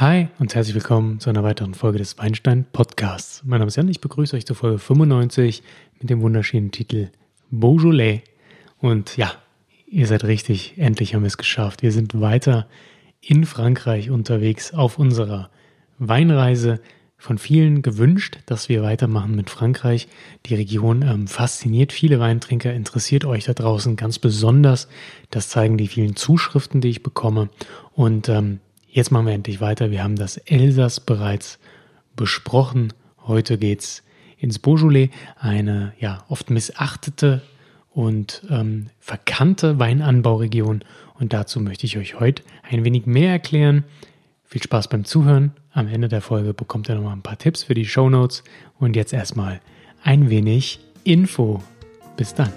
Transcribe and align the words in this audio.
Hi 0.00 0.28
und 0.38 0.54
herzlich 0.54 0.76
willkommen 0.76 1.18
zu 1.18 1.28
einer 1.28 1.42
weiteren 1.42 1.74
Folge 1.74 1.98
des 1.98 2.16
Weinstein 2.18 2.64
Podcasts. 2.72 3.42
Mein 3.44 3.58
Name 3.58 3.66
ist 3.66 3.74
Jan, 3.74 3.88
ich 3.88 4.00
begrüße 4.00 4.36
euch 4.36 4.46
zur 4.46 4.54
Folge 4.54 4.78
95 4.78 5.64
mit 5.98 6.08
dem 6.08 6.20
wunderschönen 6.20 6.70
Titel 6.70 7.08
Beaujolais. 7.50 8.20
Und 8.78 9.16
ja, 9.16 9.32
ihr 9.88 10.06
seid 10.06 10.22
richtig, 10.22 10.74
endlich 10.76 11.16
haben 11.16 11.22
wir 11.22 11.26
es 11.26 11.36
geschafft. 11.36 11.82
Wir 11.82 11.90
sind 11.90 12.20
weiter 12.20 12.68
in 13.20 13.44
Frankreich 13.44 14.08
unterwegs 14.08 14.72
auf 14.72 15.00
unserer 15.00 15.50
Weinreise. 15.98 16.80
Von 17.16 17.38
vielen 17.38 17.82
gewünscht, 17.82 18.38
dass 18.46 18.68
wir 18.68 18.84
weitermachen 18.84 19.34
mit 19.34 19.50
Frankreich. 19.50 20.06
Die 20.46 20.54
Region 20.54 21.02
ähm, 21.02 21.26
fasziniert 21.26 21.92
viele 21.92 22.20
Weintrinker, 22.20 22.72
interessiert 22.72 23.24
euch 23.24 23.46
da 23.46 23.52
draußen 23.52 23.96
ganz 23.96 24.20
besonders. 24.20 24.86
Das 25.30 25.48
zeigen 25.48 25.76
die 25.76 25.88
vielen 25.88 26.14
Zuschriften, 26.14 26.80
die 26.80 26.90
ich 26.90 27.02
bekomme. 27.02 27.48
Und 27.96 28.28
ähm, 28.28 28.60
Jetzt 28.90 29.10
machen 29.10 29.26
wir 29.26 29.34
endlich 29.34 29.60
weiter. 29.60 29.90
Wir 29.90 30.02
haben 30.02 30.16
das 30.16 30.38
Elsass 30.38 31.00
bereits 31.00 31.58
besprochen. 32.16 32.92
Heute 33.26 33.58
geht's 33.58 34.02
ins 34.38 34.58
Beaujolais, 34.58 35.10
eine 35.38 35.92
ja 35.98 36.24
oft 36.28 36.50
missachtete 36.50 37.42
und 37.90 38.42
ähm, 38.50 38.86
verkannte 38.98 39.78
Weinanbauregion. 39.78 40.84
Und 41.18 41.32
dazu 41.32 41.60
möchte 41.60 41.84
ich 41.86 41.98
euch 41.98 42.18
heute 42.18 42.42
ein 42.62 42.84
wenig 42.84 43.06
mehr 43.06 43.32
erklären. 43.32 43.84
Viel 44.44 44.62
Spaß 44.62 44.88
beim 44.88 45.04
Zuhören. 45.04 45.52
Am 45.72 45.88
Ende 45.88 46.08
der 46.08 46.22
Folge 46.22 46.54
bekommt 46.54 46.88
ihr 46.88 46.94
nochmal 46.94 47.12
ein 47.12 47.22
paar 47.22 47.38
Tipps 47.38 47.64
für 47.64 47.74
die 47.74 47.84
Show 47.84 48.08
Notes. 48.08 48.42
Und 48.78 48.96
jetzt 48.96 49.12
erstmal 49.12 49.60
ein 50.02 50.30
wenig 50.30 50.80
Info. 51.04 51.62
Bis 52.16 52.34
dann. 52.34 52.52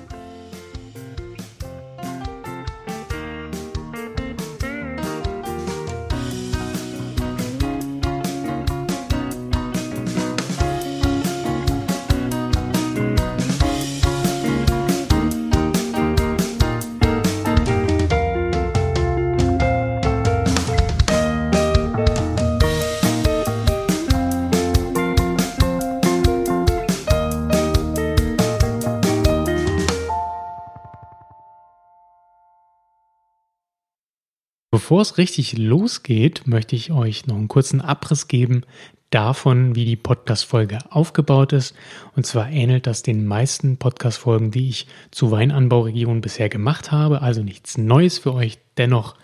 Bevor 34.91 35.03
es 35.03 35.17
richtig 35.17 35.57
losgeht, 35.57 36.47
möchte 36.47 36.75
ich 36.75 36.91
euch 36.91 37.25
noch 37.25 37.37
einen 37.37 37.47
kurzen 37.47 37.79
Abriss 37.79 38.27
geben 38.27 38.63
davon, 39.09 39.73
wie 39.73 39.85
die 39.85 39.95
Podcast-Folge 39.95 40.79
aufgebaut 40.89 41.53
ist. 41.53 41.75
Und 42.17 42.25
zwar 42.25 42.49
ähnelt 42.49 42.87
das 42.87 43.01
den 43.01 43.25
meisten 43.25 43.77
Podcast-Folgen, 43.77 44.51
die 44.51 44.67
ich 44.67 44.87
zu 45.09 45.31
Weinanbauregionen 45.31 46.19
bisher 46.19 46.49
gemacht 46.49 46.91
habe. 46.91 47.21
Also 47.21 47.41
nichts 47.41 47.77
Neues 47.77 48.17
für 48.17 48.33
euch. 48.33 48.57
Dennoch 48.75 49.15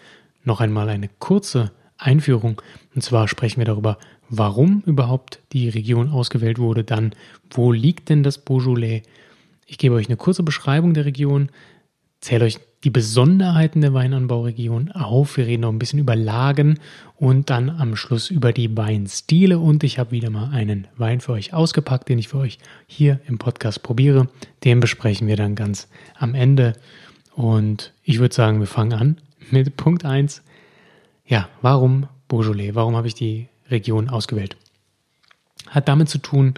noch 0.46 0.62
einmal 0.62 0.88
eine 0.88 1.10
kurze 1.20 1.74
Einführung. 1.98 2.62
Und 2.96 3.02
zwar 3.02 3.28
sprechen 3.28 3.60
wir 3.60 3.66
darüber, 3.66 3.98
warum 4.30 4.84
überhaupt 4.86 5.42
die 5.52 5.68
Region 5.68 6.12
ausgewählt 6.12 6.60
wurde. 6.60 6.86
Dann, 6.86 7.12
wo 7.52 7.74
liegt 7.74 8.08
denn 8.08 8.24
das 8.24 8.38
Beaujolais? 8.38 9.02
Ich 9.66 9.78
gebe 9.78 9.96
euch 9.96 10.08
eine 10.08 10.16
kurze 10.16 10.44
Beschreibung 10.44 10.94
der 10.94 11.04
Region, 11.04 11.50
zähle 12.22 12.46
euch 12.46 12.60
die 12.84 12.90
Besonderheiten 12.90 13.82
der 13.82 13.94
Weinanbauregion 13.94 14.92
auf. 14.92 15.38
Wir 15.38 15.48
reden 15.48 15.62
noch 15.62 15.72
ein 15.72 15.80
bisschen 15.80 16.00
über 16.00 16.16
Lagen 16.16 16.80
und 17.16 17.50
dann 17.50 17.70
am 17.70 17.96
Schluss 17.96 18.30
über 18.30 18.54
die 18.54 18.76
Weinstile. 18.78 19.60
Und 19.60 19.84
ich 19.84 19.98
habe 19.98 20.12
wieder 20.12 20.30
mal 20.30 20.52
einen 20.52 20.88
Wein 20.96 21.20
für 21.20 21.34
euch 21.34 21.54
ausgepackt, 21.54 22.08
den 22.08 22.20
ich 22.20 22.28
für 22.28 22.38
euch 22.38 22.60
hier 22.86 23.20
im 23.28 23.40
Podcast 23.40 23.82
probiere. 23.82 24.30
Den 24.64 24.80
besprechen 24.80 25.28
wir 25.28 25.36
dann 25.36 25.56
ganz 25.56 25.88
am 26.18 26.36
Ende. 26.36 26.74
Und 27.34 27.94
ich 28.04 28.20
würde 28.20 28.36
sagen, 28.36 28.60
wir 28.60 28.68
fangen 28.68 28.94
an 28.94 29.18
mit 29.52 29.76
Punkt 29.76 30.06
1. 30.06 30.44
Ja, 31.26 31.50
warum 31.62 32.08
Beaujolais? 32.28 32.76
Warum 32.76 32.96
habe 32.96 33.08
ich 33.08 33.16
die 33.16 33.48
Region 33.70 34.10
ausgewählt? 34.10 34.56
Hat 35.68 35.88
damit 35.88 36.10
zu 36.10 36.20
tun, 36.20 36.54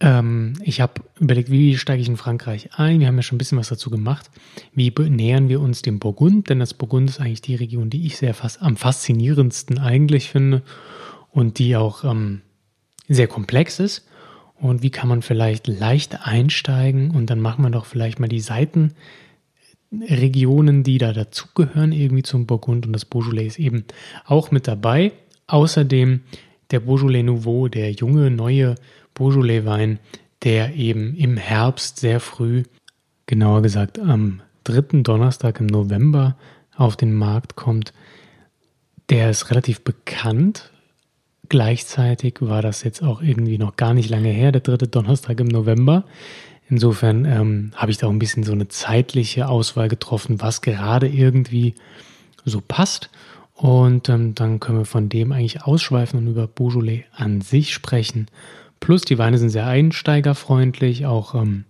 ähm, 0.00 0.54
ich 0.62 0.80
habe 0.80 1.02
überlegt, 1.20 1.50
wie 1.50 1.76
steige 1.76 2.02
ich 2.02 2.08
in 2.08 2.16
Frankreich 2.16 2.70
ein? 2.74 3.00
Wir 3.00 3.06
haben 3.06 3.16
ja 3.16 3.22
schon 3.22 3.36
ein 3.36 3.38
bisschen 3.38 3.58
was 3.58 3.68
dazu 3.68 3.90
gemacht. 3.90 4.30
Wie 4.74 4.92
nähern 5.08 5.48
wir 5.48 5.60
uns 5.60 5.82
dem 5.82 5.98
Burgund? 5.98 6.50
Denn 6.50 6.58
das 6.58 6.74
Burgund 6.74 7.10
ist 7.10 7.20
eigentlich 7.20 7.42
die 7.42 7.54
Region, 7.54 7.90
die 7.90 8.06
ich 8.06 8.16
sehr 8.16 8.34
fast 8.34 8.62
am 8.62 8.76
faszinierendsten 8.76 9.78
eigentlich 9.78 10.30
finde 10.30 10.62
und 11.30 11.58
die 11.58 11.76
auch 11.76 12.04
ähm, 12.04 12.40
sehr 13.08 13.28
komplex 13.28 13.78
ist. 13.78 14.08
Und 14.54 14.82
wie 14.82 14.90
kann 14.90 15.08
man 15.08 15.22
vielleicht 15.22 15.66
leicht 15.66 16.26
einsteigen 16.26 17.10
und 17.10 17.30
dann 17.30 17.40
machen 17.40 17.62
wir 17.62 17.70
doch 17.70 17.86
vielleicht 17.86 18.20
mal 18.20 18.28
die 18.28 18.40
Seitenregionen, 18.40 20.84
die 20.84 20.98
da 20.98 21.12
dazugehören, 21.12 21.92
irgendwie 21.92 22.22
zum 22.22 22.46
Burgund 22.46 22.86
und 22.86 22.92
das 22.92 23.04
Beaujolais 23.04 23.46
ist 23.46 23.58
eben 23.58 23.84
auch 24.24 24.50
mit 24.50 24.68
dabei. 24.68 25.12
Außerdem 25.46 26.20
der 26.70 26.80
Beaujolais 26.80 27.22
Nouveau, 27.22 27.68
der 27.68 27.92
junge, 27.92 28.30
neue 28.30 28.76
Beaujolais-Wein, 29.14 29.98
der 30.42 30.74
eben 30.74 31.14
im 31.16 31.36
Herbst 31.36 32.00
sehr 32.00 32.20
früh, 32.20 32.64
genauer 33.26 33.62
gesagt 33.62 33.98
am 33.98 34.42
dritten 34.64 35.02
Donnerstag 35.02 35.60
im 35.60 35.66
November 35.66 36.36
auf 36.76 36.96
den 36.96 37.14
Markt 37.14 37.56
kommt. 37.56 37.92
Der 39.10 39.30
ist 39.30 39.50
relativ 39.50 39.82
bekannt. 39.82 40.70
Gleichzeitig 41.48 42.36
war 42.40 42.62
das 42.62 42.82
jetzt 42.82 43.02
auch 43.02 43.22
irgendwie 43.22 43.58
noch 43.58 43.76
gar 43.76 43.94
nicht 43.94 44.08
lange 44.08 44.30
her, 44.30 44.50
der 44.50 44.62
dritte 44.62 44.88
Donnerstag 44.88 45.40
im 45.40 45.48
November. 45.48 46.04
Insofern 46.68 47.26
ähm, 47.26 47.72
habe 47.76 47.90
ich 47.90 47.98
da 47.98 48.06
auch 48.06 48.10
ein 48.10 48.18
bisschen 48.18 48.44
so 48.44 48.52
eine 48.52 48.68
zeitliche 48.68 49.48
Auswahl 49.48 49.88
getroffen, 49.88 50.40
was 50.40 50.62
gerade 50.62 51.06
irgendwie 51.06 51.74
so 52.44 52.62
passt. 52.66 53.10
Und 53.54 54.08
ähm, 54.08 54.34
dann 54.34 54.60
können 54.60 54.78
wir 54.78 54.84
von 54.86 55.08
dem 55.08 55.32
eigentlich 55.32 55.62
ausschweifen 55.62 56.18
und 56.18 56.26
über 56.26 56.46
Beaujolais 56.46 57.04
an 57.14 57.42
sich 57.42 57.74
sprechen. 57.74 58.28
Plus 58.84 59.00
die 59.00 59.16
Weine 59.16 59.38
sind 59.38 59.48
sehr 59.48 59.66
einsteigerfreundlich, 59.66 61.06
auch 61.06 61.34
ähm, 61.34 61.64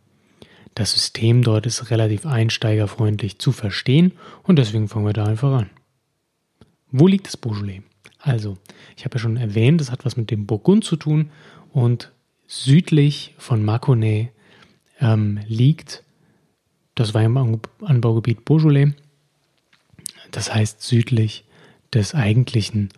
das 0.75 0.95
System 0.95 1.45
dort 1.45 1.65
ist 1.65 1.93
relativ 1.93 2.27
einsteigerfreundlich 2.27 3.39
zu 3.39 3.53
verstehen 3.53 4.11
und 4.43 4.59
deswegen 4.59 4.89
fangen 4.89 5.07
wir 5.07 5.13
da 5.13 5.25
einfach 5.25 5.53
an. 5.53 5.71
Wo 6.91 7.07
liegt 7.07 7.29
das 7.29 7.37
Beaujolais? 7.37 7.83
Also, 8.19 8.59
ich 8.97 9.05
habe 9.05 9.15
ja 9.15 9.21
schon 9.21 9.37
erwähnt, 9.37 9.81
es 9.81 9.93
hat 9.93 10.05
was 10.05 10.17
mit 10.17 10.33
dem 10.33 10.47
Burgund 10.47 10.83
zu 10.83 10.97
tun 10.97 11.31
und 11.73 12.11
südlich 12.49 13.37
von 13.39 13.65
Mâconnais 13.65 14.31
ähm, 15.01 15.39
liegt 15.47 16.03
das 16.97 17.15
Weinanbaugebiet 17.15 18.45
Beaujolais. 18.45 18.93
Das 20.33 20.53
heißt 20.53 20.83
südlich 20.83 21.45
des 21.93 22.13
eigentlichen 22.13 22.89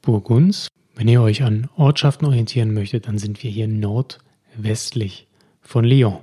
Burgunds. 0.00 0.68
Wenn 0.96 1.08
ihr 1.08 1.20
euch 1.20 1.42
an 1.42 1.68
Ortschaften 1.76 2.24
orientieren 2.24 2.72
möchtet, 2.72 3.06
dann 3.06 3.18
sind 3.18 3.42
wir 3.42 3.50
hier 3.50 3.68
nordwestlich 3.68 5.28
von 5.60 5.84
Lyon. 5.84 6.20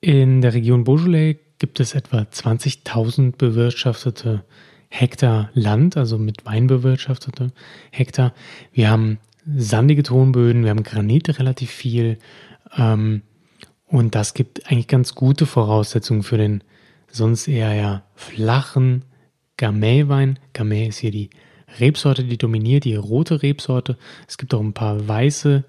In 0.00 0.40
der 0.40 0.52
Region 0.52 0.82
Beaujolais 0.82 1.36
gibt 1.60 1.78
es 1.78 1.94
etwa 1.94 2.18
20.000 2.22 3.36
bewirtschaftete 3.36 4.44
Hektar 4.88 5.50
Land, 5.54 5.96
also 5.96 6.18
mit 6.18 6.44
Wein 6.44 6.66
bewirtschaftete 6.66 7.52
Hektar. 7.92 8.34
Wir 8.72 8.90
haben 8.90 9.18
sandige 9.46 10.02
Tonböden, 10.02 10.64
wir 10.64 10.70
haben 10.70 10.82
Granit 10.82 11.38
relativ 11.38 11.70
viel. 11.70 12.18
Ähm, 12.76 13.22
und 13.86 14.16
das 14.16 14.34
gibt 14.34 14.68
eigentlich 14.68 14.88
ganz 14.88 15.14
gute 15.14 15.46
Voraussetzungen 15.46 16.24
für 16.24 16.36
den 16.36 16.64
sonst 17.06 17.46
eher 17.46 17.72
ja 17.74 18.02
flachen 18.16 19.04
Gamay-Wein. 19.56 20.40
Gamay 20.52 20.88
ist 20.88 20.98
hier 20.98 21.12
die 21.12 21.30
Rebsorte, 21.78 22.24
die 22.24 22.38
dominiert, 22.38 22.84
die 22.84 22.96
rote 22.96 23.42
Rebsorte. 23.42 23.96
Es 24.28 24.38
gibt 24.38 24.54
auch 24.54 24.60
ein 24.60 24.74
paar 24.74 25.06
weiße 25.06 25.64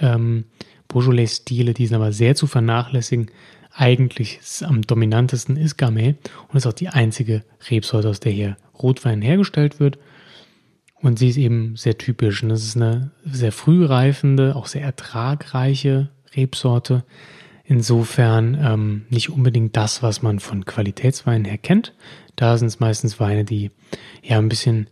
ähm, 0.00 0.44
Beaujolais-Stile, 0.88 1.74
die 1.74 1.86
sind 1.86 1.96
aber 1.96 2.12
sehr 2.12 2.34
zu 2.34 2.46
vernachlässigen. 2.46 3.30
Eigentlich 3.72 4.40
am 4.62 4.82
dominantesten 4.82 5.56
ist 5.56 5.76
Gamay 5.76 6.14
und 6.48 6.56
ist 6.56 6.66
auch 6.66 6.72
die 6.72 6.88
einzige 6.88 7.44
Rebsorte, 7.70 8.08
aus 8.08 8.20
der 8.20 8.32
hier 8.32 8.56
Rotwein 8.82 9.20
hergestellt 9.20 9.80
wird. 9.80 9.98
Und 11.02 11.18
sie 11.18 11.28
ist 11.28 11.36
eben 11.36 11.76
sehr 11.76 11.98
typisch. 11.98 12.42
Und 12.42 12.48
das 12.48 12.62
ist 12.62 12.76
eine 12.76 13.10
sehr 13.24 13.52
früh 13.52 13.84
reifende, 13.84 14.56
auch 14.56 14.66
sehr 14.66 14.82
ertragreiche 14.82 16.08
Rebsorte. 16.34 17.04
Insofern 17.64 18.56
ähm, 18.60 19.06
nicht 19.10 19.30
unbedingt 19.30 19.76
das, 19.76 20.02
was 20.02 20.22
man 20.22 20.38
von 20.40 20.64
Qualitätsweinen 20.64 21.44
her 21.44 21.58
kennt. 21.58 21.94
Da 22.36 22.56
sind 22.56 22.68
es 22.68 22.80
meistens 22.80 23.18
Weine, 23.20 23.44
die 23.44 23.72
ja 24.22 24.38
ein 24.38 24.48
bisschen 24.48 24.88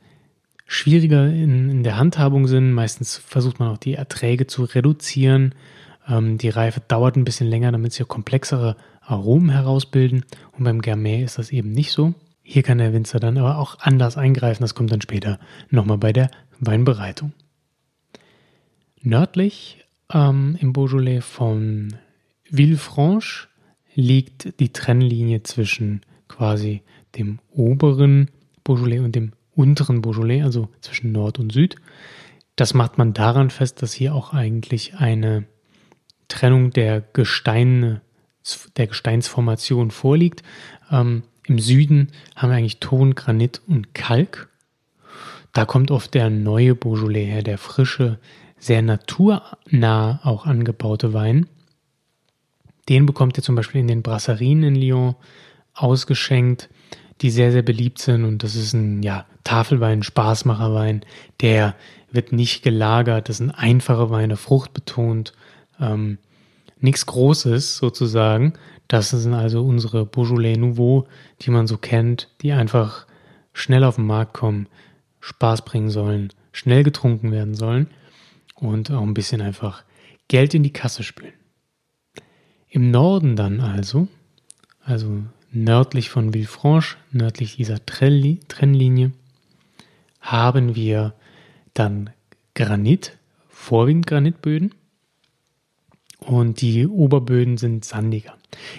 schwieriger 0.75 1.27
in, 1.27 1.71
in 1.71 1.83
der 1.83 1.97
Handhabung 1.97 2.47
sind. 2.47 2.73
Meistens 2.73 3.17
versucht 3.17 3.61
man 3.61 3.71
auch 3.71 3.79
die 3.79 3.95
Erträge 3.95 4.47
zu 4.47 4.65
reduzieren. 4.65 5.55
Ähm, 6.09 6.39
die 6.39 6.49
Reife 6.49 6.81
dauert 6.81 7.17
ein 7.17 7.25
bisschen 7.25 7.49
länger, 7.49 7.73
damit 7.73 7.93
sie 7.93 8.05
komplexere 8.05 8.77
Aromen 9.01 9.51
herausbilden. 9.51 10.25
Und 10.53 10.65
beim 10.65 10.83
Gamay 10.83 11.23
ist 11.23 11.39
das 11.39 11.51
eben 11.53 11.71
nicht 11.71 11.93
so. 11.93 12.15
Hier 12.43 12.63
kann 12.63 12.79
der 12.79 12.93
Winzer 12.93 13.21
dann 13.21 13.39
aber 13.39 13.59
auch 13.59 13.79
anders 13.81 14.17
eingreifen. 14.17 14.63
Das 14.63 14.75
kommt 14.75 14.93
dann 14.93 15.01
später 15.01 15.39
nochmal 15.71 15.99
bei 15.99 16.13
der 16.13 16.31
Weinbereitung. 16.61 17.33
Nördlich 19.01 19.85
ähm, 20.13 20.57
im 20.61 20.73
Beaujolais 20.73 21.21
von 21.21 21.95
Villefranche 22.51 23.49
liegt 23.95 24.59
die 24.61 24.73
Trennlinie 24.73 25.43
zwischen 25.43 26.01
quasi 26.29 26.83
dem 27.17 27.39
oberen 27.53 28.31
Beaujolais 28.65 29.01
und 29.01 29.15
dem 29.15 29.33
unteren 29.57 30.03
Beaujolais, 30.03 30.43
also 30.43 30.69
zwischen 30.81 31.13
Nord 31.13 31.39
und 31.39 31.53
Süd. 31.53 31.77
Das 32.57 32.75
macht 32.75 32.99
man 32.99 33.13
daran 33.13 33.51
fest, 33.51 33.83
dass 33.83 33.93
hier 33.93 34.15
auch 34.15 34.33
eigentlich 34.33 34.95
eine 34.95 35.45
Trennung 36.29 36.71
der 36.71 37.01
Gesteine, 37.01 38.01
der 38.77 38.87
Gesteinsformation 38.87 39.91
vorliegt. 39.91 40.43
Ähm, 40.91 41.25
Im 41.47 41.59
Süden 41.59 42.13
haben 42.37 42.51
wir 42.51 42.57
eigentlich 42.57 42.81
Ton, 42.81 43.15
Granit 43.15 43.61
und 43.67 43.95
Kalk. 43.95 44.49
Da 45.53 45.65
kommt 45.65 45.91
oft 45.91 46.15
der 46.15 46.31
neue 46.31 46.75
Beaujolais 46.75 47.27
her, 47.27 47.43
der 47.43 47.59
frische, 47.59 48.19
sehr 48.59 48.83
naturnah 48.83 50.21
auch 50.23 50.47
angebaute 50.47 51.13
Wein. 51.13 51.47
Den 52.89 53.07
bekommt 53.07 53.37
ihr 53.37 53.43
zum 53.43 53.55
Beispiel 53.55 53.81
in 53.81 53.89
den 53.89 54.03
Brasserien 54.03 54.63
in 54.63 54.75
Lyon 54.75 55.15
ausgeschenkt, 55.75 56.69
die 57.21 57.31
sehr, 57.31 57.53
sehr 57.53 57.63
beliebt 57.63 57.99
sind. 57.99 58.25
Und 58.25 58.43
das 58.43 58.57
ist 58.57 58.73
ein 58.73 59.03
ja, 59.03 59.27
Tafelwein, 59.45 60.03
Spaßmacherwein. 60.03 61.03
Der 61.41 61.75
wird 62.11 62.33
nicht 62.33 62.63
gelagert. 62.63 63.29
Das 63.29 63.39
sind 63.39 63.51
einfache 63.51 64.11
Weine, 64.11 64.37
fruchtbetont. 64.37 65.33
Ähm, 65.81 66.19
nichts 66.79 67.07
Großes 67.07 67.77
sozusagen. 67.77 68.55
Das 68.89 69.11
sind 69.11 69.35
also 69.35 69.65
unsere 69.65 70.05
Beaujolais 70.05 70.57
Nouveau, 70.57 71.07
die 71.41 71.51
man 71.51 71.67
so 71.67 71.79
kennt, 71.79 72.29
die 72.43 72.53
einfach 72.53 73.07
schnell 73.53 73.85
auf 73.85 73.97
den 73.97 74.07
Markt 74.07 74.35
kommen, 74.35 74.69
Spaß 75.21 75.65
bringen 75.65 75.89
sollen, 75.89 76.33
schnell 76.53 76.83
getrunken 76.83 77.33
werden 77.33 77.55
sollen 77.55 77.89
und 78.55 78.91
auch 78.91 79.03
ein 79.03 79.15
bisschen 79.15 79.41
einfach 79.41 79.85
Geld 80.29 80.55
in 80.55 80.63
die 80.63 80.73
Kasse 80.73 81.03
spülen. 81.03 81.33
Im 82.69 82.91
Norden 82.91 83.37
dann 83.37 83.61
also, 83.61 84.09
also 84.85 85.23
nördlich 85.55 86.11
von 86.11 86.33
Villefranche, 86.33 86.97
nördlich 87.13 87.57
dieser 87.57 87.85
Trennlinie, 87.87 89.13
haben 90.21 90.75
wir 90.75 91.15
dann 91.75 92.11
Granit, 92.55 93.17
vorwiegend 93.49 94.07
Granitböden. 94.07 94.75
Und 96.19 96.61
die 96.63 96.87
Oberböden 96.87 97.59
sind 97.59 97.85
sandiger. 97.85 98.35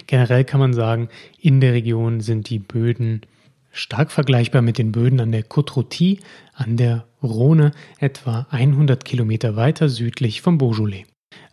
Generell 0.06 0.44
kann 0.44 0.60
man 0.60 0.72
sagen, 0.72 1.08
in 1.40 1.60
der 1.60 1.74
Region 1.74 2.20
sind 2.20 2.50
die 2.50 2.58
Böden 2.58 3.22
stark 3.70 4.10
vergleichbar 4.10 4.62
mit 4.62 4.78
den 4.78 4.90
Böden 4.90 5.20
an 5.20 5.32
der 5.32 5.44
Côte 5.44 6.18
an 6.54 6.76
der 6.76 7.06
Rhone, 7.22 7.72
etwa 7.98 8.46
100 8.50 9.04
Kilometer 9.04 9.54
weiter 9.54 9.88
südlich 9.88 10.40
vom 10.40 10.58
Beaujolais. 10.58 11.04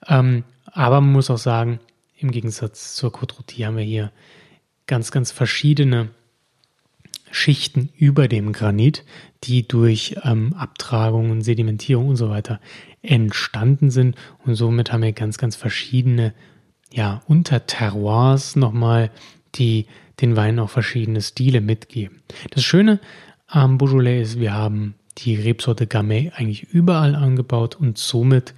Ähm, 0.07 0.43
aber 0.65 1.01
man 1.01 1.11
muss 1.11 1.29
auch 1.29 1.37
sagen, 1.37 1.79
im 2.17 2.31
Gegensatz 2.31 2.95
zur 2.95 3.11
Côte 3.11 3.65
haben 3.65 3.77
wir 3.77 3.83
hier 3.83 4.11
ganz, 4.93 5.09
ganz 5.09 5.31
verschiedene 5.31 6.09
Schichten 7.31 7.89
über 7.97 8.27
dem 8.27 8.53
Granit, 8.53 9.03
die 9.43 9.67
durch 9.67 10.17
ähm, 10.23 10.53
Abtragungen, 10.53 11.41
Sedimentierung 11.41 12.09
und 12.09 12.15
so 12.15 12.29
weiter 12.29 12.59
entstanden 13.01 13.89
sind. 13.89 14.15
Und 14.45 14.53
somit 14.53 14.93
haben 14.93 15.01
wir 15.01 15.11
ganz, 15.13 15.39
ganz 15.39 15.55
verschiedene 15.55 16.35
ja, 16.91 17.23
Unterterroirs 17.25 18.55
nochmal, 18.55 19.09
die 19.55 19.87
den 20.21 20.35
Wein 20.35 20.59
auch 20.59 20.69
verschiedene 20.69 21.23
Stile 21.23 21.59
mitgeben. 21.59 22.21
Das 22.51 22.63
Schöne 22.63 22.99
am 23.47 23.79
Beaujolais 23.79 24.21
ist, 24.21 24.39
wir 24.39 24.53
haben 24.53 24.93
die 25.17 25.33
Rebsorte 25.33 25.87
Gamay 25.87 26.31
eigentlich 26.35 26.65
überall 26.65 27.15
angebaut 27.15 27.75
und 27.75 27.97
somit 27.97 28.53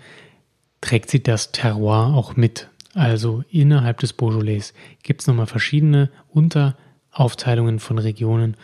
trägt 0.81 1.11
sie 1.11 1.23
das 1.23 1.53
Terroir 1.53 2.13
auch 2.13 2.35
mit. 2.35 2.67
Also 2.95 3.43
innerhalb 3.49 3.99
des 3.99 4.13
Beaujolais 4.13 4.73
gibt 5.03 5.21
es 5.21 5.27
nochmal 5.27 5.47
verschiedene 5.47 6.09
Unteraufteilungen 6.29 7.79
von 7.79 7.97
Regionen 7.97 8.55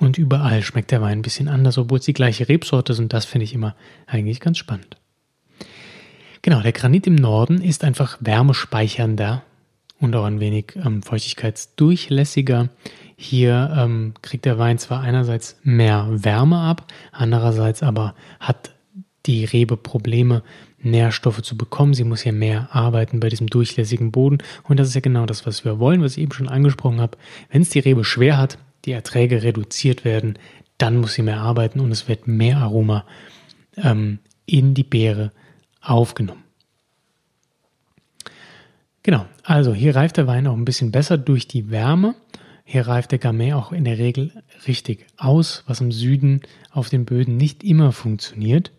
und 0.00 0.18
überall 0.18 0.62
schmeckt 0.62 0.90
der 0.90 1.00
Wein 1.00 1.20
ein 1.20 1.22
bisschen 1.22 1.46
anders, 1.46 1.78
obwohl 1.78 2.00
es 2.00 2.04
die 2.04 2.12
gleiche 2.12 2.48
Rebsorte 2.48 2.92
ist 2.92 2.98
und 2.98 3.12
das 3.12 3.24
finde 3.24 3.44
ich 3.44 3.54
immer 3.54 3.76
eigentlich 4.06 4.40
ganz 4.40 4.58
spannend. 4.58 4.96
Genau, 6.42 6.60
der 6.62 6.72
Granit 6.72 7.06
im 7.06 7.14
Norden 7.14 7.62
ist 7.62 7.84
einfach 7.84 8.18
wärmespeichernder 8.20 9.42
und 10.00 10.16
auch 10.16 10.24
ein 10.24 10.40
wenig 10.40 10.74
ähm, 10.84 11.02
feuchtigkeitsdurchlässiger. 11.02 12.68
Hier 13.16 13.72
ähm, 13.76 14.14
kriegt 14.20 14.44
der 14.46 14.58
Wein 14.58 14.78
zwar 14.78 15.00
einerseits 15.00 15.58
mehr 15.62 16.08
Wärme 16.10 16.58
ab, 16.58 16.92
andererseits 17.12 17.84
aber 17.84 18.16
hat 18.40 18.74
die 19.26 19.44
Rebe 19.44 19.76
Probleme 19.76 20.42
Nährstoffe 20.78 21.42
zu 21.42 21.56
bekommen. 21.56 21.94
Sie 21.94 22.04
muss 22.04 22.24
ja 22.24 22.32
mehr 22.32 22.68
arbeiten 22.74 23.20
bei 23.20 23.28
diesem 23.28 23.48
durchlässigen 23.48 24.12
Boden. 24.12 24.38
Und 24.64 24.78
das 24.78 24.88
ist 24.88 24.94
ja 24.94 25.00
genau 25.00 25.26
das, 25.26 25.46
was 25.46 25.64
wir 25.64 25.78
wollen, 25.78 26.02
was 26.02 26.16
ich 26.16 26.22
eben 26.22 26.32
schon 26.32 26.48
angesprochen 26.48 27.00
habe. 27.00 27.18
Wenn 27.50 27.62
es 27.62 27.70
die 27.70 27.78
Rebe 27.78 28.04
schwer 28.04 28.38
hat, 28.38 28.58
die 28.84 28.92
Erträge 28.92 29.42
reduziert 29.42 30.04
werden, 30.04 30.38
dann 30.78 30.98
muss 30.98 31.14
sie 31.14 31.22
mehr 31.22 31.40
arbeiten 31.40 31.80
und 31.80 31.90
es 31.90 32.08
wird 32.08 32.28
mehr 32.28 32.58
Aroma 32.58 33.04
ähm, 33.76 34.18
in 34.44 34.74
die 34.74 34.84
Beere 34.84 35.32
aufgenommen. 35.80 36.44
Genau, 39.02 39.26
also 39.44 39.72
hier 39.72 39.94
reift 39.94 40.16
der 40.16 40.26
Wein 40.26 40.46
auch 40.46 40.56
ein 40.56 40.64
bisschen 40.64 40.90
besser 40.90 41.16
durch 41.16 41.46
die 41.46 41.70
Wärme. 41.70 42.14
Hier 42.64 42.88
reift 42.88 43.12
der 43.12 43.20
Gamay 43.20 43.52
auch 43.52 43.70
in 43.70 43.84
der 43.84 43.98
Regel 43.98 44.32
richtig 44.66 45.06
aus, 45.16 45.62
was 45.68 45.80
im 45.80 45.92
Süden 45.92 46.40
auf 46.72 46.88
den 46.88 47.04
Böden 47.04 47.36
nicht 47.36 47.62
immer 47.62 47.92
funktioniert. 47.92 48.72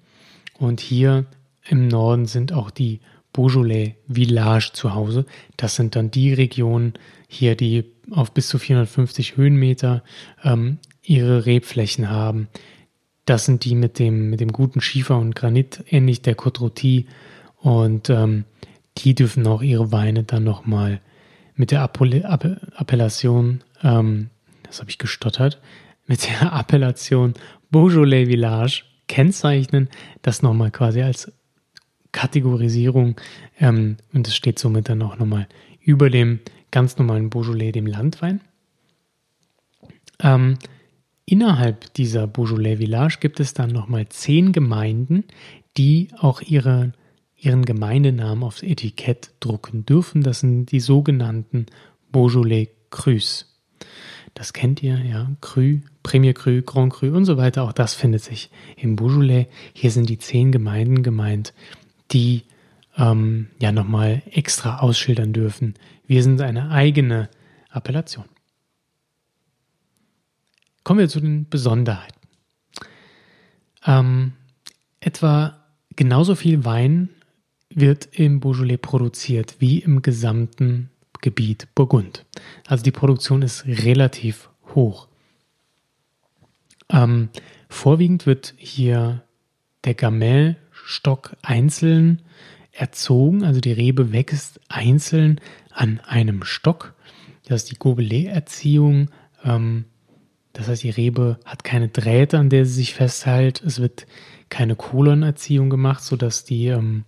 Und 0.59 0.81
hier 0.81 1.25
im 1.69 1.87
Norden 1.87 2.25
sind 2.25 2.53
auch 2.53 2.71
die 2.71 3.01
Beaujolais 3.33 3.95
Village 4.07 4.71
zu 4.73 4.95
Hause. 4.95 5.25
Das 5.57 5.75
sind 5.75 5.95
dann 5.95 6.11
die 6.11 6.33
Regionen 6.33 6.93
hier, 7.27 7.55
die 7.55 7.85
auf 8.11 8.33
bis 8.33 8.47
zu 8.47 8.57
450 8.57 9.37
Höhenmeter 9.37 10.03
ähm, 10.43 10.79
ihre 11.03 11.45
Rebflächen 11.45 12.09
haben. 12.09 12.47
Das 13.25 13.45
sind 13.45 13.65
die 13.65 13.75
mit 13.75 13.99
dem, 13.99 14.29
mit 14.29 14.39
dem 14.39 14.51
guten 14.51 14.81
Schiefer 14.81 15.17
und 15.19 15.35
Granit, 15.35 15.83
ähnlich 15.89 16.21
der 16.21 16.37
Côte 16.37 17.05
Und 17.57 18.09
ähm, 18.09 18.45
die 18.97 19.13
dürfen 19.13 19.45
auch 19.45 19.61
ihre 19.61 19.91
Weine 19.91 20.23
dann 20.23 20.43
nochmal 20.43 21.01
mit 21.55 21.71
der 21.71 21.83
Appellation, 21.83 23.63
ähm, 23.83 24.29
das 24.63 24.79
habe 24.79 24.89
ich 24.89 24.97
gestottert, 24.97 25.59
mit 26.05 26.27
der 26.27 26.53
Appellation 26.59 27.33
Beaujolais 27.69 28.27
Village 28.27 28.83
kennzeichnen, 29.07 29.89
das 30.21 30.41
nochmal 30.41 30.71
quasi 30.71 31.01
als 31.01 31.31
Kategorisierung 32.11 33.15
ähm, 33.59 33.97
und 34.13 34.27
es 34.27 34.35
steht 34.35 34.59
somit 34.59 34.89
dann 34.89 35.01
auch 35.01 35.17
nochmal 35.17 35.47
über 35.81 36.09
dem 36.09 36.39
ganz 36.71 36.97
normalen 36.97 37.29
Beaujolais, 37.29 37.71
dem 37.71 37.85
Landwein. 37.85 38.41
Ähm, 40.19 40.57
innerhalb 41.25 41.93
dieser 41.93 42.27
Beaujolais 42.27 42.77
Village 42.77 43.17
gibt 43.19 43.39
es 43.39 43.53
dann 43.53 43.69
nochmal 43.69 44.09
zehn 44.09 44.51
Gemeinden, 44.51 45.23
die 45.77 46.09
auch 46.17 46.41
ihre, 46.41 46.93
ihren 47.35 47.65
Gemeindenamen 47.65 48.43
aufs 48.43 48.63
Etikett 48.63 49.31
drucken 49.39 49.85
dürfen. 49.85 50.23
Das 50.23 50.39
sind 50.39 50.71
die 50.71 50.79
sogenannten 50.79 51.67
Beaujolais 52.11 52.69
Crus. 52.89 53.53
Das 54.33 54.53
kennt 54.53 54.83
ihr, 54.83 54.99
ja, 54.99 55.31
Cru, 55.41 55.79
Premier 56.03 56.33
Cru, 56.33 56.61
Grand 56.61 56.93
Cru 56.93 57.07
und 57.07 57.25
so 57.25 57.37
weiter. 57.37 57.63
Auch 57.63 57.73
das 57.73 57.95
findet 57.95 58.23
sich 58.23 58.51
im 58.75 58.95
Beaujolais. 58.95 59.47
Hier 59.73 59.91
sind 59.91 60.09
die 60.09 60.19
zehn 60.19 60.51
Gemeinden 60.51 61.01
gemeint, 61.01 61.53
die 62.11 62.43
ähm, 62.97 63.47
ja 63.59 63.71
nochmal 63.71 64.21
extra 64.31 64.79
ausschildern 64.79 65.33
dürfen. 65.33 65.75
Wir 66.05 66.23
sind 66.23 66.41
eine 66.41 66.71
eigene 66.71 67.29
Appellation. 67.71 68.25
Kommen 70.83 70.99
wir 70.99 71.09
zu 71.09 71.19
den 71.19 71.49
Besonderheiten. 71.49 72.19
Ähm, 73.85 74.33
etwa 74.99 75.59
genauso 75.95 76.35
viel 76.35 76.65
Wein 76.65 77.09
wird 77.69 78.07
im 78.13 78.39
Beaujolais 78.39 78.77
produziert 78.77 79.55
wie 79.59 79.79
im 79.79 80.01
gesamten 80.01 80.89
Gebiet 81.21 81.67
Burgund. 81.75 82.25
Also 82.65 82.83
die 82.83 82.91
Produktion 82.91 83.41
ist 83.41 83.65
relativ 83.65 84.49
hoch. 84.75 85.07
Ähm, 86.89 87.29
vorwiegend 87.69 88.25
wird 88.25 88.53
hier 88.57 89.23
der 89.83 89.93
Gamay 89.93 90.55
Stock 90.87 91.35
einzeln 91.41 92.21
erzogen, 92.71 93.43
also 93.43 93.59
die 93.59 93.73
Rebe 93.73 94.13
wächst 94.13 94.61
einzeln 94.69 95.41
an 95.69 95.99
einem 96.05 96.45
Stock. 96.45 96.93
Das 97.45 97.63
ist 97.63 97.71
die 97.71 97.77
Gobelet-Erziehung. 97.77 99.09
Ähm, 99.43 99.83
das 100.53 100.69
heißt, 100.69 100.83
die 100.83 100.89
Rebe 100.89 101.39
hat 101.43 101.65
keine 101.65 101.89
Drähte, 101.89 102.39
an 102.39 102.49
der 102.49 102.65
sie 102.65 102.71
sich 102.71 102.93
festhält. 102.93 103.61
Es 103.61 103.81
wird 103.81 104.07
keine 104.47 104.77
Kolonerziehung 104.77 105.69
gemacht, 105.69 106.03
sodass 106.03 106.45
die 106.45 106.67
ähm, 106.67 107.03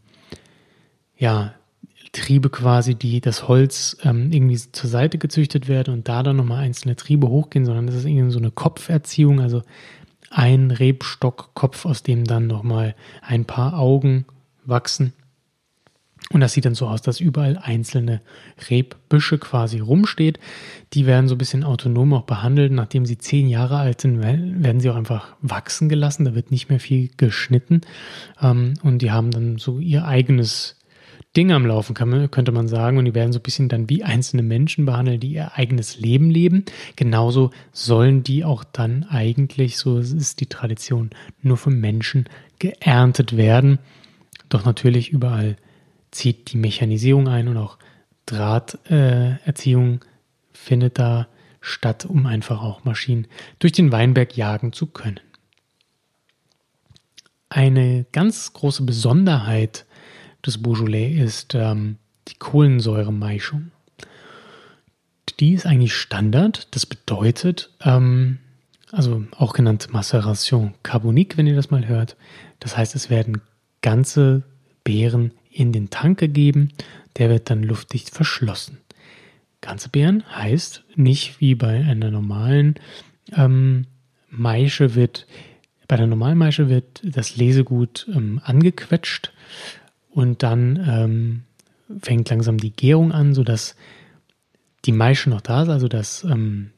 ja, 1.17 1.53
Triebe 2.11 2.49
quasi, 2.49 2.95
die 2.95 3.21
das 3.21 3.47
Holz 3.47 3.95
ähm, 4.03 4.33
irgendwie 4.33 4.57
zur 4.57 4.89
Seite 4.89 5.17
gezüchtet 5.19 5.69
werden 5.69 5.93
und 5.93 6.09
da 6.09 6.21
dann 6.21 6.35
nochmal 6.35 6.63
einzelne 6.63 6.97
Triebe 6.97 7.29
hochgehen, 7.29 7.65
sondern 7.65 7.87
das 7.87 7.95
ist 7.95 8.05
irgendwie 8.05 8.31
so 8.31 8.39
eine 8.39 8.51
Kopferziehung. 8.51 9.39
Also 9.39 9.63
ein 10.29 10.71
Rebstockkopf, 10.71 11.85
aus 11.85 12.03
dem 12.03 12.25
dann 12.25 12.47
nochmal 12.47 12.95
ein 13.21 13.45
paar 13.45 13.79
Augen 13.79 14.25
wachsen. 14.65 15.13
Und 16.31 16.41
das 16.41 16.53
sieht 16.53 16.65
dann 16.65 16.75
so 16.75 16.87
aus, 16.87 17.01
dass 17.01 17.19
überall 17.19 17.57
einzelne 17.57 18.21
Rebbüsche 18.69 19.39
quasi 19.39 19.79
rumsteht. 19.79 20.39
Die 20.93 21.07
werden 21.07 21.27
so 21.27 21.33
ein 21.33 21.39
bisschen 21.39 21.63
autonom 21.63 22.13
auch 22.13 22.23
behandelt. 22.23 22.71
Nachdem 22.71 23.05
sie 23.05 23.17
zehn 23.17 23.47
Jahre 23.47 23.77
alt 23.77 24.01
sind, 24.01 24.21
werden 24.21 24.79
sie 24.79 24.91
auch 24.91 24.95
einfach 24.95 25.35
wachsen 25.41 25.89
gelassen. 25.89 26.25
Da 26.25 26.35
wird 26.35 26.51
nicht 26.51 26.69
mehr 26.69 26.79
viel 26.79 27.09
geschnitten. 27.17 27.81
Ähm, 28.41 28.75
und 28.83 29.01
die 29.01 29.11
haben 29.11 29.31
dann 29.31 29.57
so 29.57 29.79
ihr 29.79 30.05
eigenes 30.05 30.75
Ding 31.35 31.51
am 31.51 31.65
Laufen, 31.65 31.93
könnte 31.93 32.51
man 32.51 32.67
sagen. 32.67 32.97
Und 32.97 33.05
die 33.05 33.15
werden 33.15 33.33
so 33.33 33.39
ein 33.39 33.43
bisschen 33.43 33.69
dann 33.69 33.89
wie 33.89 34.03
einzelne 34.03 34.43
Menschen 34.43 34.85
behandelt, 34.85 35.23
die 35.23 35.33
ihr 35.33 35.53
eigenes 35.55 35.99
Leben 35.99 36.29
leben. 36.29 36.65
Genauso 36.95 37.51
sollen 37.71 38.23
die 38.23 38.43
auch 38.43 38.63
dann 38.63 39.03
eigentlich, 39.03 39.77
so 39.77 39.99
ist 39.99 40.39
die 40.39 40.47
Tradition, 40.47 41.11
nur 41.41 41.57
von 41.57 41.79
Menschen 41.79 42.27
geerntet 42.57 43.37
werden. 43.37 43.79
Doch 44.49 44.65
natürlich 44.65 45.09
überall 45.09 45.55
zieht 46.11 46.51
die 46.51 46.57
Mechanisierung 46.57 47.27
ein 47.27 47.47
und 47.47 47.57
auch 47.57 47.77
Drahterziehung 48.25 49.95
äh, 49.95 50.05
findet 50.53 50.99
da 50.99 51.27
statt, 51.61 52.05
um 52.05 52.25
einfach 52.25 52.61
auch 52.61 52.83
Maschinen 52.83 53.27
durch 53.59 53.73
den 53.73 53.91
Weinberg 53.91 54.35
jagen 54.37 54.73
zu 54.73 54.87
können. 54.87 55.19
Eine 57.49 58.05
ganz 58.11 58.53
große 58.53 58.83
Besonderheit 58.83 59.85
des 60.45 60.61
Beaujolais 60.61 61.13
ist 61.13 61.55
ähm, 61.55 61.97
die 62.27 62.35
Kohlensäuremeischung. 62.35 63.71
Die 65.39 65.53
ist 65.53 65.65
eigentlich 65.65 65.93
Standard. 65.93 66.67
Das 66.71 66.85
bedeutet, 66.85 67.71
ähm, 67.81 68.39
also 68.91 69.25
auch 69.37 69.53
genannt 69.53 69.89
Maceration 69.91 70.73
carbonique, 70.83 71.37
wenn 71.37 71.47
ihr 71.47 71.55
das 71.55 71.71
mal 71.71 71.87
hört. 71.87 72.17
Das 72.59 72.75
heißt, 72.75 72.95
es 72.95 73.09
werden 73.09 73.41
ganze 73.81 74.43
Beeren 74.83 75.31
in 75.51 75.71
den 75.71 75.89
Tank 75.89 76.19
gegeben, 76.19 76.69
der 77.17 77.29
wird 77.29 77.49
dann 77.49 77.63
luftdicht 77.63 78.09
verschlossen. 78.09 78.77
Ganze 79.61 79.89
Beeren 79.89 80.23
heißt 80.33 80.83
nicht 80.95 81.41
wie 81.41 81.55
bei 81.55 81.83
einer 81.83 82.11
normalen 82.11 82.75
ähm, 83.35 83.85
Maische 84.29 84.95
wird, 84.95 85.27
bei 85.87 85.97
der 85.97 86.07
normalen 86.07 86.37
Maische 86.37 86.69
wird 86.69 87.01
das 87.03 87.35
Lesegut 87.35 88.07
ähm, 88.13 88.39
angequetscht 88.43 89.31
und 90.11 90.43
dann 90.43 90.79
ähm, 90.87 91.43
fängt 92.01 92.29
langsam 92.29 92.57
die 92.57 92.71
Gärung 92.71 93.11
an, 93.11 93.33
sodass 93.33 93.75
die 94.85 94.91
Maische 94.91 95.29
noch 95.29 95.41
da 95.41 95.63
ist, 95.63 95.69
also 95.69 95.87
das 95.87 96.23
ähm, 96.23 96.71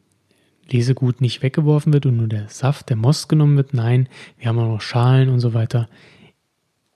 Lesegut 0.69 1.21
nicht 1.21 1.41
weggeworfen 1.41 1.93
wird 1.93 2.05
und 2.05 2.17
nur 2.17 2.27
der 2.27 2.47
Saft, 2.49 2.89
der 2.89 2.97
Most 2.97 3.29
genommen 3.29 3.57
wird. 3.57 3.73
Nein, 3.73 4.07
wir 4.37 4.47
haben 4.47 4.59
auch 4.59 4.67
noch 4.67 4.81
Schalen 4.81 5.29
und 5.29 5.39
so 5.39 5.53
weiter 5.53 5.87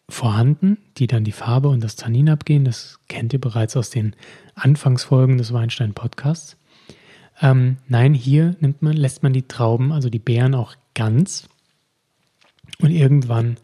vorhanden, 0.08 0.77
die 0.98 1.08
dann 1.08 1.24
die 1.24 1.32
Farbe 1.32 1.68
und 1.70 1.84
das 1.84 1.96
Tannin 1.96 2.30
abgehen. 2.30 2.63
Das 2.63 3.00
kennt 3.08 3.34
ihr 3.34 3.42
bereits 3.42 3.75
aus 3.75 3.89
den 3.89 4.15
Anfangsfolgen 4.56 5.38
des 5.38 5.51
Weinstein-Podcasts. 5.51 6.58
Ähm, 7.42 7.77
nein, 7.88 8.13
hier 8.13 8.56
nimmt 8.60 8.82
man, 8.82 8.94
lässt 8.94 9.24
man 9.24 9.34
die 9.34 9.48
Trauben, 9.48 9.92
also 9.92 10.10
die 10.10 10.20
Beeren 10.20 10.56
auch 10.56 10.75
ganz. 10.94 11.50
Und 12.80 12.92
irgendwann 12.92 13.58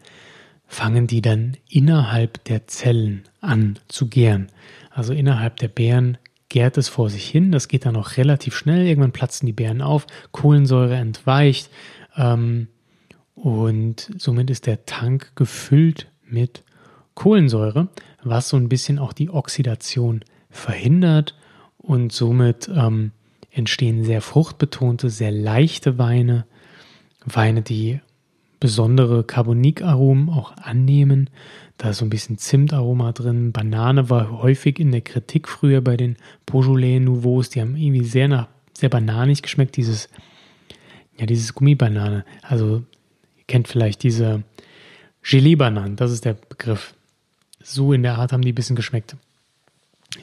fangen 0.72 1.06
die 1.06 1.20
dann 1.20 1.58
innerhalb 1.68 2.44
der 2.44 2.66
Zellen 2.66 3.24
an 3.42 3.78
zu 3.88 4.08
gären. 4.08 4.46
Also 4.90 5.12
innerhalb 5.12 5.58
der 5.58 5.68
Beeren 5.68 6.16
gärt 6.48 6.78
es 6.78 6.88
vor 6.88 7.10
sich 7.10 7.28
hin. 7.28 7.52
Das 7.52 7.68
geht 7.68 7.84
dann 7.84 7.94
auch 7.94 8.16
relativ 8.16 8.56
schnell. 8.56 8.86
Irgendwann 8.86 9.12
platzen 9.12 9.44
die 9.44 9.52
Beeren 9.52 9.82
auf, 9.82 10.06
Kohlensäure 10.30 10.96
entweicht 10.96 11.68
ähm, 12.16 12.68
und 13.34 14.10
somit 14.16 14.48
ist 14.48 14.66
der 14.66 14.86
Tank 14.86 15.36
gefüllt 15.36 16.08
mit 16.24 16.64
Kohlensäure, 17.14 17.88
was 18.22 18.48
so 18.48 18.56
ein 18.56 18.70
bisschen 18.70 18.98
auch 18.98 19.12
die 19.12 19.28
Oxidation 19.28 20.24
verhindert 20.48 21.36
und 21.76 22.12
somit 22.12 22.70
ähm, 22.74 23.12
entstehen 23.50 24.04
sehr 24.04 24.22
fruchtbetonte, 24.22 25.10
sehr 25.10 25.32
leichte 25.32 25.98
Weine, 25.98 26.46
Weine, 27.26 27.60
die 27.60 28.00
besondere 28.62 29.24
Carbonikaromen 29.24 30.30
auch 30.30 30.56
annehmen. 30.56 31.28
Da 31.78 31.90
ist 31.90 31.98
so 31.98 32.06
ein 32.06 32.10
bisschen 32.10 32.38
Zimtaroma 32.38 33.12
drin. 33.12 33.52
Banane 33.52 34.08
war 34.08 34.40
häufig 34.40 34.78
in 34.78 34.92
der 34.92 35.00
Kritik 35.00 35.48
früher 35.48 35.80
bei 35.80 35.96
den 35.96 36.16
Beaujolais 36.46 37.00
Nouveaux. 37.00 37.42
Die 37.48 37.60
haben 37.60 37.76
irgendwie 37.76 38.04
sehr 38.04 38.28
nach 38.28 38.48
sehr 38.72 38.88
bananig 38.88 39.42
geschmeckt. 39.42 39.76
Dieses 39.76 40.08
ja 41.18 41.26
dieses 41.26 41.54
Gummibanane. 41.54 42.24
Also 42.42 42.84
ihr 43.36 43.44
kennt 43.46 43.68
vielleicht 43.68 44.02
diese 44.02 44.42
Gelee-Bananen, 45.22 45.96
das 45.96 46.10
ist 46.10 46.24
der 46.24 46.34
Begriff. 46.34 46.94
So 47.62 47.92
in 47.92 48.02
der 48.02 48.18
Art 48.18 48.32
haben 48.32 48.42
die 48.42 48.52
ein 48.52 48.56
bisschen 48.56 48.76
geschmeckt. 48.76 49.16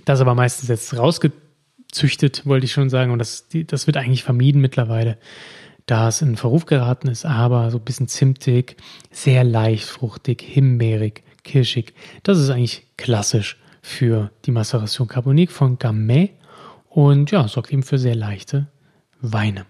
Das 0.05 0.19
aber 0.19 0.35
meistens 0.35 0.69
jetzt 0.69 0.95
rausgezüchtet, 0.97 2.45
wollte 2.45 2.65
ich 2.65 2.73
schon 2.73 2.89
sagen. 2.89 3.11
Und 3.11 3.19
das, 3.19 3.47
das 3.67 3.87
wird 3.87 3.97
eigentlich 3.97 4.23
vermieden 4.23 4.61
mittlerweile, 4.61 5.17
da 5.89 6.07
es 6.07 6.21
in 6.21 6.35
Verruf 6.35 6.65
geraten 6.65 7.07
ist, 7.07 7.25
aber 7.25 7.71
so 7.71 7.77
ein 7.77 7.83
bisschen 7.83 8.07
zimtig, 8.07 8.77
sehr 9.11 9.43
leicht 9.43 9.85
fruchtig, 9.85 10.41
himbeerig, 10.41 11.23
kirschig. 11.43 11.93
Das 12.23 12.37
ist 12.37 12.49
eigentlich 12.49 12.85
klassisch 12.97 13.57
für 13.81 14.31
die 14.45 14.51
Maceration 14.51 15.07
Carbonique 15.07 15.51
von 15.51 15.79
Gamay 15.79 16.33
und 16.89 17.31
ja, 17.31 17.47
sorgt 17.47 17.71
eben 17.71 17.83
für 17.83 17.97
sehr 17.97 18.15
leichte 18.15 18.67
Weine. 19.19 19.65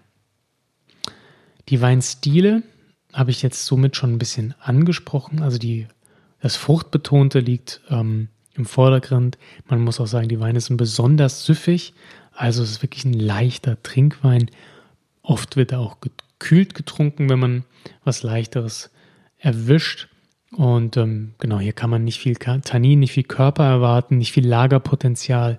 Die 1.68 1.80
Weinstile 1.80 2.62
habe 3.12 3.30
ich 3.30 3.42
jetzt 3.42 3.64
somit 3.64 3.96
schon 3.96 4.12
ein 4.12 4.18
bisschen 4.18 4.54
angesprochen. 4.60 5.42
Also 5.42 5.58
die, 5.58 5.86
das 6.40 6.56
Fruchtbetonte 6.56 7.40
liegt 7.40 7.80
ähm, 7.88 8.28
im 8.54 8.66
Vordergrund. 8.66 9.38
Man 9.68 9.80
muss 9.80 10.00
auch 10.00 10.06
sagen, 10.06 10.28
die 10.28 10.40
Weine 10.40 10.60
sind 10.60 10.76
besonders 10.76 11.44
süffig. 11.44 11.94
Also 12.32 12.62
es 12.62 12.72
ist 12.72 12.82
wirklich 12.82 13.04
ein 13.04 13.14
leichter 13.14 13.82
Trinkwein. 13.82 14.50
Oft 15.22 15.56
wird 15.56 15.72
er 15.72 15.80
auch 15.80 15.98
gekühlt 16.00 16.74
getrunken, 16.74 17.28
wenn 17.28 17.38
man 17.38 17.64
was 18.04 18.22
leichteres 18.22 18.90
erwischt. 19.38 20.08
Und 20.52 20.96
ähm, 20.96 21.34
genau, 21.38 21.60
hier 21.60 21.72
kann 21.72 21.90
man 21.90 22.04
nicht 22.04 22.18
viel 22.18 22.36
Tannin, 22.36 23.00
nicht 23.00 23.12
viel 23.12 23.24
Körper 23.24 23.64
erwarten, 23.64 24.18
nicht 24.18 24.32
viel 24.32 24.46
Lagerpotenzial. 24.46 25.58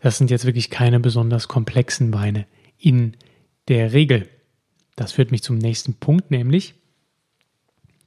Das 0.00 0.18
sind 0.18 0.30
jetzt 0.30 0.44
wirklich 0.44 0.70
keine 0.70 1.00
besonders 1.00 1.48
komplexen 1.48 2.14
Weine 2.14 2.46
in 2.78 3.16
der 3.66 3.92
Regel. 3.92 4.28
Das 4.94 5.12
führt 5.12 5.32
mich 5.32 5.42
zum 5.42 5.58
nächsten 5.58 5.94
Punkt, 5.94 6.30
nämlich 6.30 6.74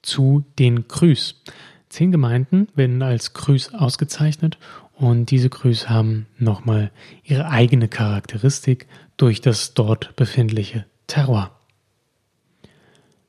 zu 0.01 0.45
den 0.57 0.87
Crus. 0.87 1.41
Zehn 1.89 2.11
Gemeinden 2.11 2.67
werden 2.75 3.01
als 3.01 3.33
Crus 3.33 3.73
ausgezeichnet 3.73 4.57
und 4.93 5.31
diese 5.31 5.49
Crus 5.49 5.89
haben 5.89 6.27
nochmal 6.37 6.91
ihre 7.23 7.49
eigene 7.49 7.89
Charakteristik 7.89 8.87
durch 9.17 9.41
das 9.41 9.73
dort 9.73 10.15
befindliche 10.15 10.85
Terroir. 11.11 11.51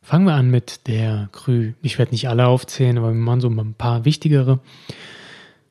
Fangen 0.02 0.24
wir 0.24 0.34
an 0.34 0.52
mit 0.52 0.86
der 0.86 1.28
Cru. 1.32 1.72
Ich 1.82 1.98
werde 1.98 2.12
nicht 2.12 2.28
alle 2.28 2.46
aufzählen, 2.46 2.96
aber 2.96 3.08
wir 3.08 3.20
machen 3.20 3.40
so 3.40 3.48
ein 3.48 3.74
paar 3.74 4.04
wichtigere. 4.04 4.60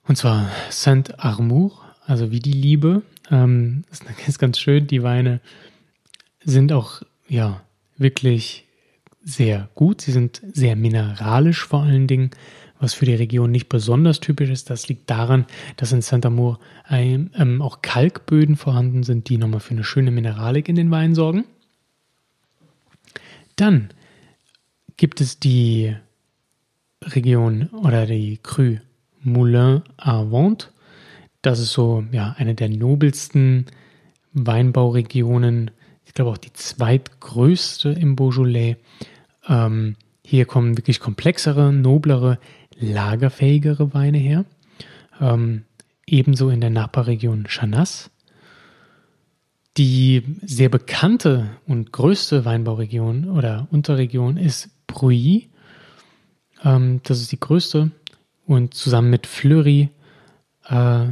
Und 0.06 0.18
zwar 0.18 0.50
Saint 0.70 1.24
Armour, 1.24 1.72
also 2.06 2.30
wie 2.32 2.41
die 2.41 2.51
Liebe. 2.51 3.03
Ähm, 3.30 3.86
ist 4.27 4.39
ganz 4.39 4.60
schön. 4.60 4.88
Die 4.88 5.03
Weine 5.03 5.39
sind 6.44 6.74
auch 6.74 7.01
ja 7.30 7.62
wirklich 7.96 8.65
sehr 9.24 9.70
gut. 9.74 10.01
Sie 10.01 10.12
sind 10.12 10.41
sehr 10.51 10.75
mineralisch 10.75 11.65
vor 11.65 11.84
allen 11.84 12.08
Dingen, 12.08 12.32
was 12.77 12.94
für 12.94 13.06
die 13.06 13.15
Region 13.15 13.51
nicht 13.51 13.70
besonders 13.70 14.20
typisch 14.20 14.50
ist. 14.50 14.70
Das 14.70 14.89
liegt 14.89 15.10
daran, 15.10 15.46
dass 15.77 15.94
in 15.94 16.01
Saint 16.01 16.25
Amour 16.25 16.60
ähm, 16.89 17.62
auch 17.62 17.82
Kalkböden 17.82 18.58
vorhanden 18.58 19.03
sind, 19.03 19.30
die 19.30 19.38
nochmal 19.38 19.62
für 19.62 19.72
eine 19.72 19.86
schöne 19.86 20.12
Mineralik 20.12 20.68
in 20.68 20.75
den 20.75 20.91
Wein 20.91 21.15
sorgen. 21.15 21.46
Dann 23.62 23.89
gibt 24.98 25.22
es 25.22 25.39
die 25.39 25.96
Region 27.03 27.68
oder 27.68 28.08
die 28.08 28.39
Cru 28.41 28.77
Moulin 29.22 29.84
à 29.98 30.32
Vente. 30.32 30.68
Das 31.44 31.60
ist 31.60 31.72
so 31.72 32.03
ja, 32.12 32.36
eine 32.38 32.56
der 32.56 32.70
nobelsten 32.70 33.68
Weinbauregionen 34.34 35.72
ich 36.12 36.15
glaube 36.15 36.32
auch 36.32 36.38
die 36.38 36.51
zweitgrößte 36.51 37.89
im 37.89 38.18
Beaujolais. 38.18 38.75
Ähm, 39.48 39.96
hier 40.25 40.46
kommen 40.46 40.75
wirklich 40.75 41.00
komplexere, 41.00 41.72
noblere, 41.72 42.38
lagerfähigere 42.77 43.94
Weine 43.94 44.18
her. 44.18 44.44
Ähm, 45.22 45.63
ebenso 46.06 46.50
in 46.50 46.60
der 46.60 46.70
Nachbarregion 46.70 47.46
Chanas. 47.48 48.10
Die 49.78 50.24
sehr 50.42 50.70
bekannte 50.70 51.50
und 51.66 51.94
größte 51.94 52.44
Weinbauregion 52.44 53.30
oder 53.30 53.68
Unterregion 53.72 54.38
ist 54.38 54.70
Bruy. 54.86 55.50
Ähm, 56.63 57.00
das 57.04 57.22
ist 57.22 57.32
die 57.32 57.40
größte. 57.40 57.92
Und 58.46 58.74
zusammen 58.74 59.10
mit 59.10 59.28
Fleury 59.28 59.90
äh, 60.68 61.06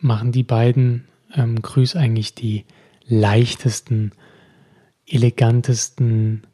machen 0.00 0.32
die 0.32 0.44
beiden 0.44 1.04
ähm, 1.34 1.60
Grüß 1.60 1.96
eigentlich 1.96 2.34
die 2.34 2.64
leichtesten, 3.06 4.12
elegantesten 5.06 6.46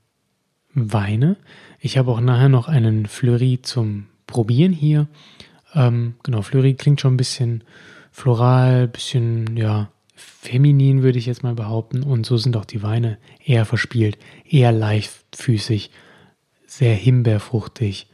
Weine. 0.75 1.37
Ich 1.79 1.97
habe 1.97 2.11
auch 2.11 2.21
nachher 2.21 2.49
noch 2.49 2.69
einen 2.69 3.07
Fleury 3.07 3.61
zum 3.63 4.07
Probieren 4.27 4.73
hier. 4.73 5.09
Ähm, 5.75 6.15
genau, 6.23 6.43
Fleury 6.43 6.75
klingt 6.75 7.01
schon 7.01 7.15
ein 7.15 7.19
bisschen 7.19 7.65
floral, 8.11 8.89
bisschen, 8.89 9.57
ja, 9.57 9.91
feminin 10.21 11.03
würde 11.03 11.19
ich 11.19 11.27
jetzt 11.27 11.43
mal 11.43 11.55
behaupten. 11.55 12.03
Und 12.03 12.27
so 12.27 12.37
sind 12.37 12.57
auch 12.57 12.65
die 12.65 12.83
Weine 12.83 13.19
eher 13.45 13.65
verspielt, 13.65 14.19
eher 14.49 14.73
leichtfüßig, 14.73 15.91
sehr 16.67 16.95
himbeerfruchtig, 16.95 18.07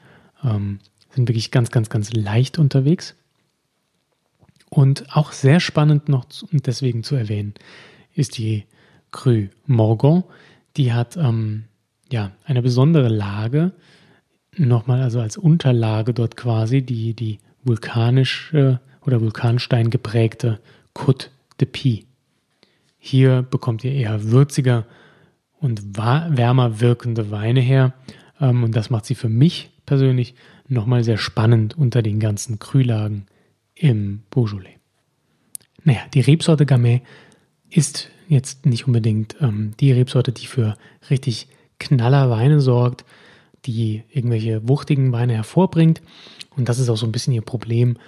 ähm, 0.43 0.79
sind 1.11 1.29
wirklich 1.29 1.51
ganz, 1.51 1.71
ganz, 1.71 1.91
ganz 1.91 2.13
leicht 2.13 2.59
unterwegs. 2.59 3.15
Und 4.69 5.17
auch 5.17 5.33
sehr 5.33 5.61
spannend 5.61 6.09
noch 6.09 6.27
und 6.53 6.67
deswegen 6.67 7.03
zu 7.03 7.15
erwähnen, 7.15 7.55
ist 8.15 8.39
die 8.39 8.65
Cru 9.13 9.47
Morgon. 9.67 10.25
Die 10.77 10.93
hat 10.93 11.17
ähm, 11.17 11.65
ja 12.11 12.33
eine 12.45 12.63
besondere 12.63 13.09
Lage, 13.09 13.73
nochmal 14.57 15.03
also 15.03 15.21
als 15.21 15.37
Unterlage 15.37 16.13
dort 16.13 16.37
quasi, 16.37 16.83
die, 16.83 17.15
die 17.15 17.39
vulkanische 17.63 18.81
oder 19.03 19.21
Vulkanstein 19.21 19.91
geprägte 19.91 20.61
Côte 20.95 21.29
de 21.61 21.67
Pie. 21.67 22.07
Hier 22.99 23.43
bekommt 23.43 23.85
ihr 23.85 23.93
eher 23.93 24.31
würziger 24.31 24.87
und 25.61 25.97
wärmer 25.97 26.81
wirkende 26.81 27.31
Weine 27.31 27.61
her. 27.61 27.95
Ähm, 28.41 28.65
und 28.65 28.77
das 28.77 28.91
macht 28.91 29.07
sie 29.07 29.15
für 29.15 29.29
mich 29.29 29.71
persönlich 29.87 30.35
nochmal 30.69 31.05
sehr 31.05 31.19
spannend 31.19 31.79
unter 31.79 32.03
den 32.03 32.21
ganzen 32.21 32.59
Krühlagen 32.59 33.27
im 33.75 34.23
Beaujolais. 34.31 34.77
Naja, 35.85 36.01
die 36.13 36.21
Rebsorte 36.21 36.67
Gamay 36.67 37.03
ist 37.71 38.11
jetzt 38.29 38.67
nicht 38.67 38.87
unbedingt 38.87 39.37
ähm, 39.41 39.73
die 39.79 39.93
Rebsorte, 39.93 40.33
die 40.33 40.47
für 40.47 40.77
richtig 41.11 41.49
knaller 41.79 42.31
Weine 42.31 42.61
sorgt, 42.61 43.05
die 43.67 44.03
irgendwelche 44.11 44.69
wuchtigen 44.69 45.13
Weine 45.13 45.35
hervorbringt. 45.35 46.03
Und 46.57 46.69
das 46.69 46.79
ist 46.79 46.89
auch 46.89 46.97
so 46.97 47.07
ein 47.07 47.13
bisschen 47.13 47.35
ihr 47.35 47.43
Problem, 47.43 47.99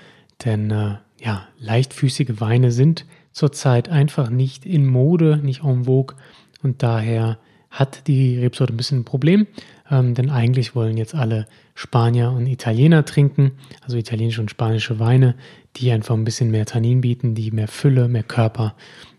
denn 0.45 0.71
äh, 0.71 0.97
ja, 1.21 1.49
leichtfüßige 1.59 2.41
Weine 2.41 2.73
sind 2.73 3.05
zurzeit 3.39 3.89
einfach 3.89 4.31
nicht 4.31 4.67
in 4.67 4.85
Mode, 4.85 5.39
nicht 5.43 5.63
en 5.63 5.85
vogue 5.85 6.17
und 6.63 6.83
daher 6.83 7.39
hat 7.71 8.07
die 8.09 8.39
Rebsorte 8.39 8.73
ein 8.73 8.77
bisschen 8.77 9.01
ein 9.01 9.05
Problem, 9.05 9.47
ähm, 9.91 10.15
denn 10.15 10.31
eigentlich 10.31 10.75
wollen 10.75 10.97
jetzt 10.97 11.15
alle 11.15 11.47
Spanier 11.75 12.33
und 12.33 12.47
Italiener 12.47 13.05
trinken, 13.05 13.53
also 13.83 13.97
italienische 13.97 14.41
und 14.41 14.51
spanische 14.51 14.99
Weine, 14.99 15.35
die 15.77 15.93
einfach 15.93 16.15
ein 16.15 16.25
bisschen 16.25 16.51
mehr 16.51 16.67
Tannin 16.67 17.03
bieten, 17.03 17.35
die 17.35 17.51
mehr 17.51 17.69
Fülle, 17.69 18.09
mehr 18.09 18.23
Körper, 18.23 18.75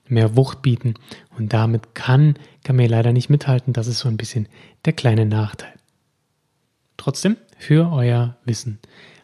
mehr 0.08 0.36
Wucht 0.36 0.62
bieten 0.62 0.96
und 1.38 1.54
damit 1.54 1.96
kann 1.96 2.36
Gamay 2.64 2.88
leider 2.88 3.14
nicht 3.14 3.30
mithalten. 3.30 3.74
Das 3.74 3.88
ist 3.88 4.00
so 4.00 4.10
ein 4.10 4.18
bisschen 4.18 4.48
der 4.86 4.94
kleine 4.94 5.26
Nachteil. 5.26 5.74
Trotzdem, 6.98 7.38
für 7.58 7.92
euer 7.92 8.36
Wissen 8.44 8.80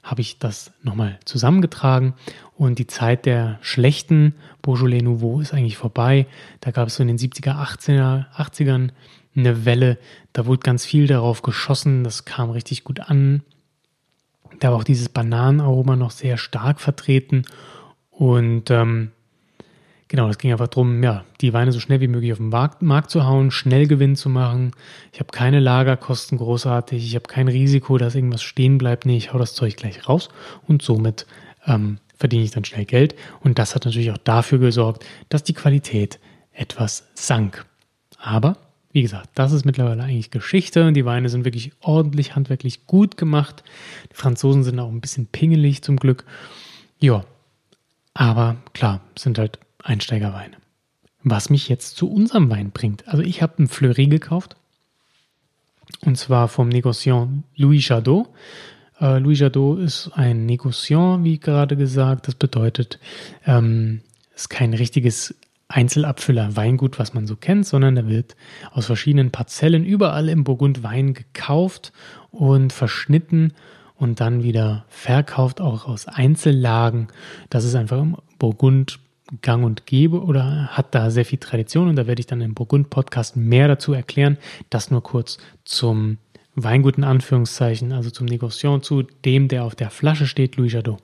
habe 0.06 0.22
ich 0.22 0.38
das 0.38 0.72
nochmal 0.84 1.20
zusammengetragen 1.26 2.14
und 2.56 2.78
die 2.78 2.88
Zeit 2.88 3.26
der 3.26 3.58
schlechten 3.62 4.36
Beaujolais 4.62 5.02
Nouveau 5.02 5.42
ist 5.42 5.54
eigentlich 5.54 5.78
vorbei. 5.78 6.28
Da 6.62 6.70
gab 6.70 6.88
es 6.88 6.96
so 6.96 7.04
in 7.04 7.08
den 7.08 7.18
70er, 7.18 7.56
80er, 7.56 8.26
80ern 8.36 8.92
eine 9.36 9.66
Welle, 9.66 9.98
da 10.32 10.46
wurde 10.46 10.62
ganz 10.62 10.86
viel 10.86 11.08
darauf 11.08 11.42
geschossen, 11.42 12.04
das 12.04 12.24
kam 12.24 12.52
richtig 12.52 12.84
gut 12.84 13.02
an. 13.02 13.44
Da 14.60 14.70
war 14.70 14.78
auch 14.78 14.84
dieses 14.84 15.10
Bananenaroma 15.10 15.96
noch 15.96 16.12
sehr 16.12 16.38
stark 16.38 16.80
vertreten 16.80 17.44
und 18.12 18.70
ähm, 18.72 19.12
Genau, 20.08 20.30
es 20.30 20.38
ging 20.38 20.52
einfach 20.52 20.68
darum, 20.68 21.02
ja, 21.02 21.26
die 21.42 21.54
Weine 21.54 21.72
so 21.72 21.80
schnell 21.80 22.00
wie 22.00 22.08
möglich 22.08 22.32
auf 22.32 22.38
den 22.38 22.50
Markt, 22.50 23.10
zu 23.10 23.26
hauen, 23.26 23.50
schnell 23.50 23.88
Gewinn 23.88 24.16
zu 24.16 24.30
machen. 24.30 24.72
Ich 25.12 25.20
habe 25.20 25.32
keine 25.32 25.60
Lagerkosten 25.60 26.38
großartig, 26.38 27.04
ich 27.04 27.16
habe 27.16 27.28
kein 27.28 27.48
Risiko, 27.48 27.98
dass 27.98 28.14
irgendwas 28.14 28.44
stehen 28.44 28.78
bleibt. 28.78 29.08
Nee, 29.08 29.18
ich 29.18 29.34
hau 29.34 29.40
das 29.40 29.56
Zeug 29.56 29.76
gleich 29.78 30.08
raus 30.08 30.30
und 30.68 30.84
somit 30.84 31.26
ähm, 31.66 31.98
verdiene 32.18 32.44
ich 32.44 32.52
dann 32.52 32.66
schnell 32.66 32.86
Geld. 32.86 33.16
Und 33.42 33.58
das 33.58 33.74
hat 33.74 33.86
natürlich 33.86 34.12
auch 34.12 34.20
dafür 34.20 34.60
gesorgt, 34.60 35.04
dass 35.30 35.44
die 35.44 35.54
Qualität 35.54 36.20
etwas 36.52 37.08
sank. 37.16 37.66
Aber, 38.20 38.58
wie 38.92 39.02
gesagt, 39.02 39.32
das 39.34 39.52
ist 39.54 39.66
mittlerweile 39.66 40.04
eigentlich 40.04 40.30
Geschichte. 40.30 40.92
Die 40.94 41.06
Weine 41.06 41.30
sind 41.30 41.46
wirklich 41.46 41.72
ordentlich 41.82 42.36
handwerklich 42.36 42.86
gut 42.86 43.18
gemacht. 43.18 43.64
Die 44.12 44.16
Franzosen 44.16 44.64
sind 44.64 44.80
auch 44.80 44.90
ein 44.90 45.02
bisschen 45.02 45.26
pingelig 45.26 45.82
zum 45.82 45.98
Glück. 45.98 46.26
Ja, 47.00 47.26
aber 48.14 48.56
klar, 48.74 49.02
sind 49.18 49.38
halt 49.38 49.60
Einsteigerweine. 49.86 50.58
Was 51.24 51.50
mich 51.50 51.70
jetzt 51.70 51.96
zu 51.96 52.12
unserem 52.12 52.50
Wein 52.50 52.72
bringt. 52.72 53.08
Also 53.08 53.22
ich 53.22 53.42
habe 53.42 53.60
einen 53.60 53.68
Fleury 53.68 54.08
gekauft. 54.08 54.56
Und 56.02 56.18
zwar 56.18 56.48
vom 56.48 56.70
Negociant 56.70 57.44
Louis 57.56 57.88
Jadot. 57.88 58.28
Äh, 59.00 59.20
Louis 59.20 59.40
Jadot 59.40 59.80
ist 59.80 60.10
ein 60.16 60.48
Negociant, 60.48 61.24
wie 61.24 61.40
gerade 61.40 61.78
gesagt. 61.78 62.28
Das 62.28 62.36
bedeutet, 62.36 63.00
ähm, 63.46 64.02
ist 64.36 64.50
kein 64.50 64.74
richtiges 64.74 65.36
Einzelabfüller 65.68 66.56
Weingut, 66.56 66.98
was 66.98 67.14
man 67.14 67.28
so 67.28 67.36
kennt, 67.36 67.68
sondern 67.68 67.96
da 67.96 68.08
wird 68.08 68.36
aus 68.72 68.88
verschiedenen 68.88 69.32
Parzellen 69.32 69.86
überall 69.86 70.30
im 70.30 70.44
Burgund 70.44 70.82
Wein 70.82 71.14
gekauft 71.14 71.94
und 72.32 72.74
verschnitten 72.74 73.54
und 73.96 74.20
dann 74.20 74.44
wieder 74.44 74.86
verkauft, 74.90 75.62
auch 75.62 75.88
aus 75.88 76.08
Einzellagen. 76.08 77.08
Das 77.50 77.66
ist 77.66 77.76
einfach 77.76 78.02
im 78.02 78.18
Burgund 78.40 79.00
gang 79.42 79.64
und 79.64 79.86
gäbe 79.86 80.24
oder 80.24 80.68
hat 80.68 80.94
da 80.94 81.10
sehr 81.10 81.26
viel 81.26 81.40
Tradition 81.40 81.90
und 81.90 81.96
da 81.96 82.08
werde 82.08 82.20
ich 82.20 82.28
dann 82.28 82.42
im 82.42 82.54
Burgund-Podcast 82.54 83.36
mehr 83.36 83.68
dazu 83.68 83.94
erklären. 83.94 84.38
Das 84.70 84.92
nur 84.92 85.02
kurz 85.02 85.38
zum 85.64 86.18
Weingut 86.56 86.98
in 86.98 87.04
Anführungszeichen, 87.04 87.92
also 87.92 88.12
zum 88.12 88.28
Negociant, 88.28 88.86
zu 88.86 89.02
dem, 89.02 89.48
der 89.48 89.64
auf 89.64 89.76
der 89.76 89.90
Flasche 89.90 90.28
steht, 90.28 90.56
Louis 90.58 90.74
Jadot. 90.74 91.02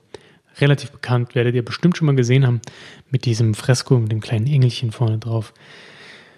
Relativ 0.60 0.92
bekannt, 0.92 1.34
werdet 1.34 1.54
ihr 1.54 1.64
bestimmt 1.64 1.96
schon 1.96 2.06
mal 2.06 2.16
gesehen 2.16 2.46
haben, 2.46 2.60
mit 3.10 3.24
diesem 3.24 3.54
Fresko, 3.54 3.98
mit 3.98 4.12
dem 4.12 4.20
kleinen 4.20 4.46
Engelchen 4.46 4.92
vorne 4.92 5.18
drauf. 5.18 5.52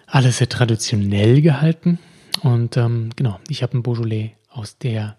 Alles 0.07 0.38
sehr 0.38 0.49
traditionell 0.49 1.42
gehalten 1.42 1.99
und 2.42 2.77
ähm, 2.77 3.11
genau, 3.16 3.40
ich 3.49 3.62
habe 3.62 3.77
ein 3.77 3.83
Beaujolais 3.83 4.33
aus 4.49 4.79
der 4.79 5.16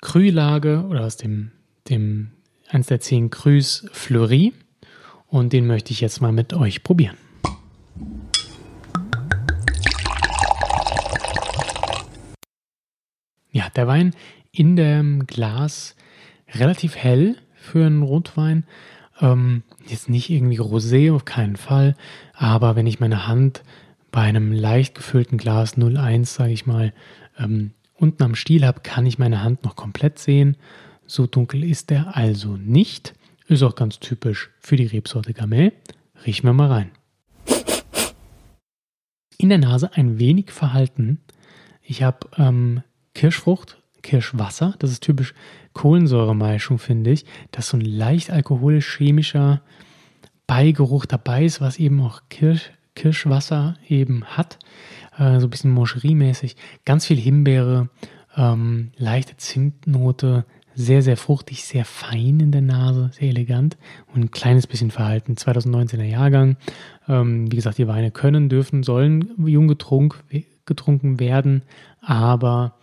Krühlage 0.00 0.84
oder 0.88 1.04
aus 1.04 1.16
dem, 1.16 1.52
dem 1.88 2.32
eins 2.68 2.86
der 2.86 3.00
zehn 3.00 3.30
Crus 3.30 3.86
Fleury 3.92 4.52
und 5.28 5.52
den 5.52 5.66
möchte 5.66 5.92
ich 5.92 6.00
jetzt 6.00 6.20
mal 6.20 6.32
mit 6.32 6.54
euch 6.54 6.82
probieren. 6.82 7.16
Ja, 13.50 13.68
der 13.74 13.86
Wein 13.86 14.14
in 14.52 14.76
dem 14.76 15.26
Glas 15.26 15.96
relativ 16.52 16.96
hell 16.96 17.36
für 17.54 17.86
einen 17.86 18.02
Rotwein. 18.02 18.64
Ähm, 19.20 19.62
jetzt 19.86 20.08
nicht 20.08 20.30
irgendwie 20.30 20.60
rosé, 20.60 21.12
auf 21.12 21.24
keinen 21.24 21.56
Fall. 21.56 21.96
Aber 22.34 22.76
wenn 22.76 22.86
ich 22.86 23.00
meine 23.00 23.26
Hand 23.26 23.62
bei 24.12 24.22
einem 24.22 24.52
leicht 24.52 24.94
gefüllten 24.94 25.38
Glas 25.38 25.76
01, 25.78 26.34
sage 26.34 26.52
ich 26.52 26.66
mal, 26.66 26.92
ähm, 27.38 27.72
unten 27.94 28.22
am 28.22 28.34
Stiel 28.34 28.64
habe, 28.64 28.80
kann 28.80 29.06
ich 29.06 29.18
meine 29.18 29.42
Hand 29.42 29.64
noch 29.64 29.76
komplett 29.76 30.18
sehen. 30.18 30.56
So 31.06 31.26
dunkel 31.26 31.64
ist 31.64 31.90
er 31.90 32.16
also 32.16 32.56
nicht. 32.56 33.14
Ist 33.48 33.62
auch 33.62 33.76
ganz 33.76 34.00
typisch 34.00 34.50
für 34.58 34.74
die 34.74 34.86
Rebsorte 34.86 35.32
Gamay. 35.32 35.72
Riechen 36.24 36.46
wir 36.46 36.52
mal 36.52 36.68
rein. 36.68 36.90
In 39.38 39.50
der 39.50 39.58
Nase 39.58 39.92
ein 39.94 40.18
wenig 40.18 40.50
verhalten. 40.50 41.20
Ich 41.80 42.02
habe 42.02 42.28
ähm, 42.38 42.82
Kirschfrucht, 43.14 43.80
Kirschwasser. 44.02 44.74
Das 44.80 44.90
ist 44.90 45.04
typisch 45.04 45.32
Kohlensäuremischung, 45.74 46.78
finde 46.78 47.12
ich. 47.12 47.24
Dass 47.52 47.68
so 47.68 47.76
ein 47.76 47.82
leicht 47.82 48.30
alkoholisch-chemischer 48.30 49.62
Beigeruch 50.48 51.06
dabei 51.06 51.44
ist, 51.44 51.60
was 51.60 51.78
eben 51.78 52.00
auch 52.00 52.22
Kirsch, 52.28 52.72
Kirschwasser 52.96 53.76
eben 53.88 54.24
hat. 54.24 54.58
Äh, 55.18 55.38
so 55.38 55.46
ein 55.46 55.50
bisschen 55.50 55.72
Moncherie-mäßig. 55.72 56.56
Ganz 56.84 57.06
viel 57.06 57.18
Himbeere, 57.18 57.90
ähm, 58.36 58.90
leichte 58.96 59.36
Zimtnote, 59.36 60.46
sehr, 60.76 61.00
sehr 61.02 61.16
fruchtig, 61.16 61.64
sehr 61.64 61.86
fein 61.86 62.38
in 62.38 62.52
der 62.52 62.60
Nase, 62.60 63.10
sehr 63.12 63.30
elegant 63.30 63.78
und 64.14 64.20
ein 64.20 64.30
kleines 64.30 64.66
bisschen 64.66 64.90
verhalten. 64.90 65.34
2019er 65.34 66.04
Jahrgang. 66.04 66.56
Ähm, 67.08 67.50
wie 67.50 67.56
gesagt, 67.56 67.78
die 67.78 67.88
Weine 67.88 68.10
können, 68.10 68.48
dürfen, 68.48 68.82
sollen 68.82 69.30
jung 69.46 69.68
getrunk, 69.68 70.22
getrunken 70.66 71.18
werden, 71.18 71.62
aber 72.00 72.74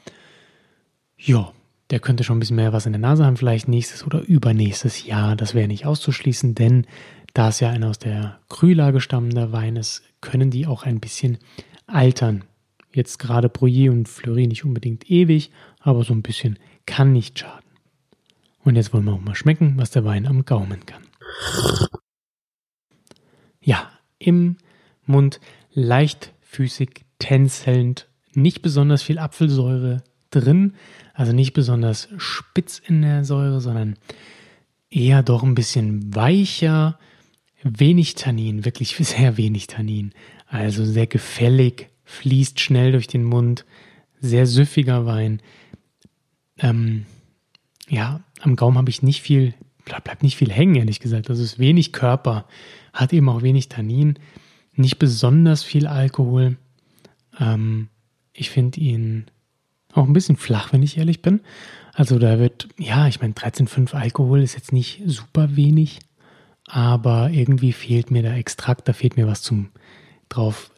ja, 1.17 1.53
der 1.91 1.99
könnte 1.99 2.23
schon 2.23 2.37
ein 2.37 2.39
bisschen 2.39 2.55
mehr 2.55 2.73
was 2.73 2.87
in 2.87 2.93
der 2.93 2.99
Nase 2.99 3.25
haben, 3.25 3.37
vielleicht 3.37 3.67
nächstes 3.67 4.03
oder 4.03 4.21
übernächstes 4.21 5.05
Jahr. 5.05 5.35
Das 5.35 5.53
wäre 5.53 5.67
nicht 5.67 5.85
auszuschließen, 5.85 6.55
denn 6.55 6.87
da 7.33 7.49
es 7.49 7.59
ja 7.59 7.69
ein 7.69 7.83
aus 7.83 7.99
der 7.99 8.39
Krühlage 8.49 9.01
stammender 9.01 9.51
Wein 9.51 9.75
ist, 9.75 10.01
können 10.21 10.49
die 10.49 10.65
auch 10.65 10.83
ein 10.83 10.99
bisschen 10.99 11.37
altern. 11.85 12.43
Jetzt 12.91 13.19
gerade 13.19 13.49
Brouillet 13.49 13.89
und 13.89 14.09
Fleury 14.09 14.47
nicht 14.47 14.65
unbedingt 14.65 15.09
ewig, 15.09 15.51
aber 15.79 16.03
so 16.03 16.13
ein 16.13 16.21
bisschen 16.23 16.57
kann 16.85 17.11
nicht 17.11 17.39
schaden. 17.39 17.63
Und 18.63 18.75
jetzt 18.75 18.93
wollen 18.93 19.05
wir 19.05 19.13
auch 19.13 19.21
mal 19.21 19.35
schmecken, 19.35 19.73
was 19.77 19.91
der 19.91 20.05
Wein 20.05 20.25
am 20.25 20.45
Gaumen 20.45 20.85
kann. 20.85 21.03
Ja, 23.61 23.91
im 24.19 24.57
Mund 25.05 25.39
leichtfüßig, 25.73 27.05
tänzelnd, 27.19 28.07
nicht 28.33 28.61
besonders 28.61 29.03
viel 29.03 29.19
Apfelsäure 29.19 30.03
drin, 30.29 30.73
also 31.13 31.33
nicht 31.33 31.53
besonders 31.53 32.09
spitz 32.17 32.79
in 32.79 33.01
der 33.01 33.23
Säure, 33.23 33.61
sondern 33.61 33.95
eher 34.89 35.23
doch 35.23 35.43
ein 35.43 35.55
bisschen 35.55 36.15
weicher, 36.15 36.99
wenig 37.63 38.15
Tannin, 38.15 38.65
wirklich 38.65 38.95
sehr 38.99 39.37
wenig 39.37 39.67
Tannin, 39.67 40.13
also 40.47 40.85
sehr 40.85 41.07
gefällig, 41.07 41.89
fließt 42.05 42.59
schnell 42.59 42.91
durch 42.91 43.07
den 43.07 43.23
Mund, 43.23 43.65
sehr 44.19 44.45
süffiger 44.45 45.05
Wein. 45.05 45.41
Ähm, 46.59 47.05
ja, 47.89 48.21
am 48.41 48.55
Gaumen 48.55 48.77
habe 48.77 48.89
ich 48.89 49.03
nicht 49.03 49.21
viel, 49.21 49.53
bleibt 49.85 50.23
nicht 50.23 50.37
viel 50.37 50.51
hängen, 50.51 50.75
ehrlich 50.75 50.99
gesagt. 50.99 51.29
Also 51.29 51.43
es 51.43 51.53
ist 51.53 51.59
wenig 51.59 51.91
Körper, 51.91 52.45
hat 52.93 53.13
eben 53.13 53.29
auch 53.29 53.41
wenig 53.41 53.69
Tannin, 53.69 54.19
nicht 54.75 54.99
besonders 54.99 55.63
viel 55.63 55.87
Alkohol. 55.87 56.57
Ähm, 57.39 57.89
ich 58.33 58.49
finde 58.49 58.79
ihn 58.79 59.25
auch 59.93 60.05
ein 60.05 60.13
bisschen 60.13 60.37
flach, 60.37 60.73
wenn 60.73 60.83
ich 60.83 60.97
ehrlich 60.97 61.21
bin. 61.21 61.41
Also 61.93 62.17
da 62.17 62.39
wird, 62.39 62.67
ja, 62.77 63.07
ich 63.07 63.21
meine, 63.21 63.33
13,5 63.33 63.93
Alkohol 63.93 64.41
ist 64.41 64.55
jetzt 64.55 64.73
nicht 64.73 65.03
super 65.05 65.55
wenig, 65.55 65.99
aber 66.67 67.29
irgendwie 67.29 67.73
fehlt 67.73 68.09
mir 68.09 68.23
der 68.23 68.35
Extrakt, 68.35 68.87
da 68.87 68.93
fehlt 68.93 69.17
mir 69.17 69.27
was 69.27 69.41
zum 69.43 69.69
drauf 70.29 70.71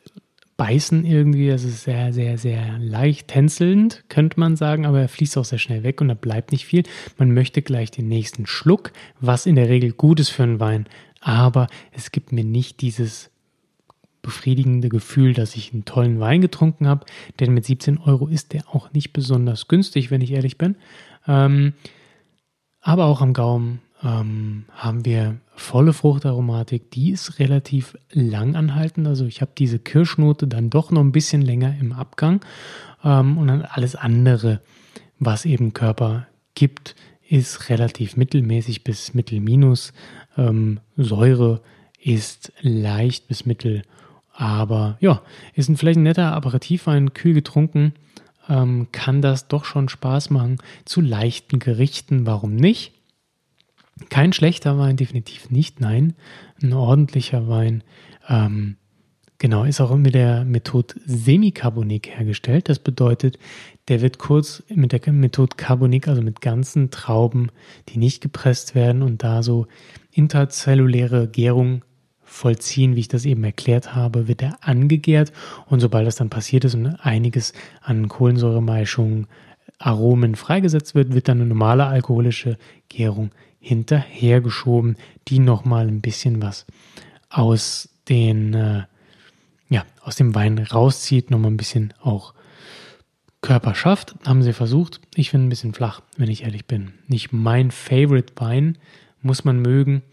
beißen 0.57 1.05
irgendwie. 1.05 1.49
Es 1.49 1.63
ist 1.63 1.83
sehr, 1.83 2.13
sehr, 2.13 2.37
sehr 2.37 2.77
leicht 2.79 3.27
tänzelnd, 3.27 4.03
könnte 4.09 4.39
man 4.39 4.55
sagen, 4.55 4.85
aber 4.85 5.01
er 5.01 5.09
fließt 5.09 5.37
auch 5.37 5.45
sehr 5.45 5.59
schnell 5.59 5.83
weg 5.83 6.01
und 6.01 6.07
da 6.07 6.13
bleibt 6.13 6.51
nicht 6.51 6.65
viel. 6.65 6.83
Man 7.17 7.33
möchte 7.33 7.61
gleich 7.61 7.91
den 7.91 8.07
nächsten 8.07 8.45
Schluck, 8.45 8.91
was 9.19 9.45
in 9.45 9.55
der 9.55 9.69
Regel 9.69 9.91
gut 9.91 10.19
ist 10.19 10.29
für 10.29 10.43
einen 10.43 10.59
Wein, 10.59 10.87
aber 11.21 11.67
es 11.91 12.11
gibt 12.11 12.31
mir 12.31 12.43
nicht 12.43 12.81
dieses 12.81 13.31
befriedigende 14.21 14.89
Gefühl, 14.89 15.33
dass 15.33 15.55
ich 15.55 15.71
einen 15.71 15.85
tollen 15.85 16.19
Wein 16.19 16.41
getrunken 16.41 16.87
habe, 16.87 17.05
denn 17.39 17.53
mit 17.53 17.65
17 17.65 17.99
Euro 17.99 18.27
ist 18.27 18.53
der 18.53 18.63
auch 18.73 18.91
nicht 18.91 19.13
besonders 19.13 19.67
günstig, 19.67 20.09
wenn 20.09 20.21
ich 20.21 20.31
ehrlich 20.31 20.57
bin. 20.57 20.75
Ähm, 21.27 21.73
aber 22.81 23.05
auch 23.05 23.21
am 23.21 23.33
Gaumen 23.33 23.81
ähm, 24.03 24.65
haben 24.71 25.05
wir 25.05 25.37
volle 25.55 25.93
Fruchtaromatik, 25.93 26.91
die 26.91 27.11
ist 27.11 27.39
relativ 27.39 27.97
lang 28.11 28.55
anhaltend. 28.55 29.07
Also 29.07 29.25
ich 29.25 29.41
habe 29.41 29.51
diese 29.57 29.79
Kirschnote 29.79 30.47
dann 30.47 30.69
doch 30.69 30.91
noch 30.91 31.01
ein 31.01 31.11
bisschen 31.11 31.41
länger 31.41 31.75
im 31.79 31.91
Abgang 31.93 32.43
ähm, 33.03 33.37
und 33.37 33.47
dann 33.47 33.61
alles 33.61 33.95
andere, 33.95 34.61
was 35.19 35.45
eben 35.45 35.73
Körper 35.73 36.27
gibt, 36.55 36.95
ist 37.27 37.69
relativ 37.69 38.17
mittelmäßig 38.17 38.83
bis 38.83 39.13
mittelminus. 39.13 39.93
Ähm, 40.37 40.79
Säure 40.97 41.61
ist 42.01 42.53
leicht 42.61 43.27
bis 43.27 43.45
mittel 43.45 43.83
aber 44.35 44.97
ja, 44.99 45.21
ist 45.53 45.69
ein, 45.69 45.77
vielleicht 45.77 45.97
ein 45.97 46.03
netter 46.03 46.33
Aperitivwein, 46.33 47.13
kühl 47.13 47.33
getrunken, 47.33 47.93
ähm, 48.49 48.87
kann 48.91 49.21
das 49.21 49.47
doch 49.47 49.65
schon 49.65 49.89
Spaß 49.89 50.29
machen 50.29 50.57
zu 50.83 51.01
leichten 51.01 51.59
Gerichten. 51.59 52.25
Warum 52.25 52.55
nicht? 52.55 52.91
Kein 54.09 54.33
schlechter 54.33 54.77
Wein, 54.77 54.97
definitiv 54.97 55.49
nicht, 55.49 55.79
nein. 55.79 56.15
Ein 56.61 56.73
ordentlicher 56.73 57.47
Wein. 57.47 57.83
Ähm, 58.27 58.75
genau, 59.37 59.63
ist 59.63 59.79
auch 59.79 59.95
mit 59.95 60.13
der 60.13 60.43
Methode 60.43 60.95
Semicarbonik 61.05 62.09
hergestellt. 62.09 62.67
Das 62.67 62.79
bedeutet, 62.79 63.39
der 63.87 64.01
wird 64.01 64.19
kurz 64.19 64.63
mit 64.67 64.91
der 64.91 65.13
Methode 65.13 65.55
Carbonik, 65.55 66.09
also 66.09 66.21
mit 66.21 66.41
ganzen 66.41 66.91
Trauben, 66.91 67.51
die 67.89 67.97
nicht 67.97 68.21
gepresst 68.21 68.75
werden 68.75 69.01
und 69.01 69.23
da 69.23 69.43
so 69.43 69.67
interzelluläre 70.11 71.29
Gärung 71.29 71.83
vollziehen, 72.21 72.95
wie 72.95 73.01
ich 73.01 73.07
das 73.07 73.23
eben 73.23 73.43
erklärt 73.43 73.95
habe, 73.95 74.27
wird 74.27 74.41
er 74.41 74.57
angegärt 74.61 75.31
und 75.67 75.79
sobald 75.79 76.07
das 76.07 76.15
dann 76.15 76.29
passiert 76.29 76.65
ist 76.65 76.73
und 76.73 76.87
einiges 76.87 77.53
an 77.81 78.09
Kohlensäuremeischungen, 78.09 79.27
Aromen 79.77 80.35
freigesetzt 80.35 80.95
wird, 80.95 81.13
wird 81.13 81.27
dann 81.27 81.39
eine 81.39 81.49
normale 81.49 81.85
alkoholische 81.85 82.57
Gärung 82.87 83.31
hinterhergeschoben, 83.65 84.95
die 85.27 85.39
nochmal 85.39 85.87
ein 85.87 85.99
bisschen 85.99 86.39
was 86.39 86.67
aus 87.29 87.89
den, 88.07 88.53
äh, 88.53 88.83
ja, 89.69 89.83
aus 90.03 90.15
dem 90.15 90.35
Wein 90.35 90.59
rauszieht, 90.59 91.31
nochmal 91.31 91.49
ein 91.49 91.57
bisschen 91.57 91.91
auch 91.99 92.35
Körper 93.41 93.73
schafft. 93.73 94.15
Haben 94.23 94.43
sie 94.43 94.53
versucht. 94.53 95.01
Ich 95.15 95.31
finde 95.31 95.47
ein 95.47 95.49
bisschen 95.49 95.73
flach, 95.73 96.01
wenn 96.15 96.29
ich 96.29 96.43
ehrlich 96.43 96.67
bin. 96.67 96.93
Nicht 97.07 97.33
mein 97.33 97.71
Favorite 97.71 98.33
Wein, 98.35 98.77
muss 99.23 99.43
man 99.43 99.59
mögen. 99.59 100.03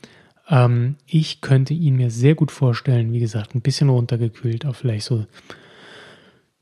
Ähm, 0.48 0.96
ich 1.06 1.42
könnte 1.42 1.74
ihn 1.74 1.96
mir 1.96 2.10
sehr 2.10 2.34
gut 2.34 2.50
vorstellen, 2.50 3.12
wie 3.12 3.20
gesagt, 3.20 3.54
ein 3.54 3.60
bisschen 3.60 3.90
runtergekühlt 3.90 4.64
auf 4.64 4.78
vielleicht 4.78 5.04
so 5.04 5.26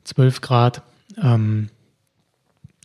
12 0.02 0.40
Grad. 0.40 0.82
Ähm, 1.22 1.70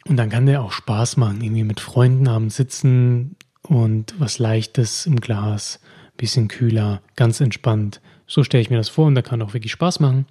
und 0.08 0.18
dann 0.18 0.30
kann 0.30 0.46
der 0.46 0.62
auch 0.62 0.74
Spaß 0.74 1.18
machen, 1.18 1.42
irgendwie 1.42 1.64
mit 1.64 1.80
Freunden 1.80 2.28
abends 2.28 2.56
sitzen 2.58 3.36
und 3.68 4.14
was 4.20 4.40
Leichtes 4.40 5.06
im 5.06 5.20
Glas, 5.20 5.80
bisschen 6.18 6.48
kühler, 6.48 7.02
ganz 7.16 7.42
entspannt. 7.42 8.02
So 8.28 8.44
stelle 8.44 8.62
ich 8.62 8.70
mir 8.70 8.78
das 8.78 8.90
vor 8.90 9.08
und 9.08 9.16
da 9.16 9.22
kann 9.22 9.42
auch 9.42 9.54
wirklich 9.54 9.72
Spaß 9.72 10.00
machen. 10.00 10.26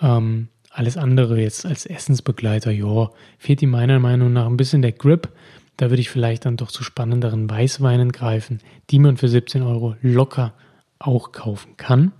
Ähm, 0.00 0.48
alles 0.70 0.96
andere 0.96 1.40
jetzt 1.40 1.66
als 1.66 1.86
Essensbegleiter, 1.86 2.70
ja, 2.70 3.10
fehlt 3.38 3.62
ihm 3.62 3.70
meiner 3.70 3.98
Meinung 3.98 4.32
nach 4.32 4.46
ein 4.46 4.56
bisschen 4.56 4.82
der 4.82 4.92
Grip. 4.92 5.28
Da 5.76 5.90
würde 5.90 6.00
ich 6.00 6.10
vielleicht 6.10 6.44
dann 6.44 6.56
doch 6.56 6.70
zu 6.70 6.82
spannenderen 6.82 7.48
Weißweinen 7.48 8.12
greifen, 8.12 8.60
die 8.90 8.98
man 8.98 9.16
für 9.16 9.28
17 9.28 9.62
Euro 9.62 9.96
locker 10.02 10.52
auch 10.98 11.32
kaufen 11.32 11.76
kann. 11.76 12.12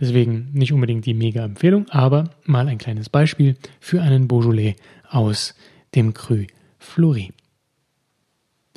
Deswegen 0.00 0.50
nicht 0.52 0.72
unbedingt 0.72 1.06
die 1.06 1.14
Mega-Empfehlung, 1.14 1.86
aber 1.90 2.30
mal 2.44 2.66
ein 2.66 2.78
kleines 2.78 3.08
Beispiel 3.08 3.56
für 3.78 4.02
einen 4.02 4.26
Beaujolais 4.26 4.74
aus 5.08 5.54
dem 5.94 6.14
Cru 6.14 6.44
Fleury. 6.78 7.32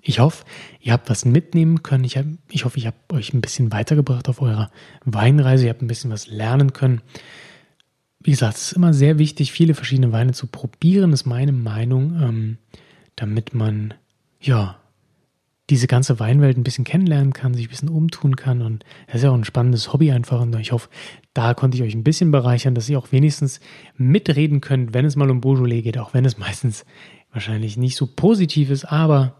Ich 0.07 0.19
hoffe, 0.19 0.45
ihr 0.79 0.93
habt 0.93 1.09
was 1.09 1.25
mitnehmen 1.25 1.83
können. 1.83 2.05
Ich, 2.05 2.17
hab, 2.17 2.25
ich 2.49 2.63
hoffe, 2.63 2.77
ich 2.77 2.87
habe 2.87 2.95
euch 3.11 3.33
ein 3.33 3.41
bisschen 3.41 3.73
weitergebracht 3.73 4.29
auf 4.29 4.41
eurer 4.41 4.71
Weinreise. 5.03 5.65
Ihr 5.65 5.69
habt 5.69 5.81
ein 5.81 5.87
bisschen 5.87 6.11
was 6.11 6.27
lernen 6.27 6.71
können. 6.71 7.01
Wie 8.21 8.31
gesagt, 8.31 8.55
es 8.55 8.71
ist 8.71 8.73
immer 8.73 8.93
sehr 8.93 9.19
wichtig, 9.19 9.51
viele 9.51 9.73
verschiedene 9.73 10.13
Weine 10.13 10.31
zu 10.31 10.47
probieren, 10.47 11.11
ist 11.11 11.25
meine 11.25 11.51
Meinung, 11.51 12.21
ähm, 12.21 12.57
damit 13.17 13.53
man 13.53 13.95
ja, 14.39 14.77
diese 15.69 15.87
ganze 15.87 16.21
Weinwelt 16.21 16.57
ein 16.57 16.63
bisschen 16.63 16.85
kennenlernen 16.85 17.33
kann, 17.33 17.53
sich 17.53 17.67
ein 17.67 17.69
bisschen 17.69 17.89
umtun 17.89 18.37
kann. 18.37 18.61
Und 18.61 18.85
das 19.07 19.15
ist 19.15 19.23
ja 19.23 19.31
auch 19.31 19.35
ein 19.35 19.43
spannendes 19.43 19.91
Hobby 19.91 20.13
einfach. 20.13 20.39
Und 20.39 20.57
ich 20.57 20.71
hoffe, 20.71 20.87
da 21.33 21.53
konnte 21.53 21.75
ich 21.75 21.83
euch 21.83 21.93
ein 21.93 22.05
bisschen 22.05 22.31
bereichern, 22.31 22.75
dass 22.75 22.87
ihr 22.87 22.97
auch 22.97 23.11
wenigstens 23.11 23.59
mitreden 23.97 24.61
könnt, 24.61 24.93
wenn 24.93 25.03
es 25.03 25.17
mal 25.17 25.29
um 25.29 25.41
Beaujolais 25.41 25.81
geht, 25.81 25.97
auch 25.97 26.13
wenn 26.13 26.23
es 26.23 26.37
meistens 26.37 26.85
wahrscheinlich 27.33 27.75
nicht 27.75 27.97
so 27.97 28.07
positiv 28.07 28.69
ist. 28.69 28.85
Aber 28.85 29.35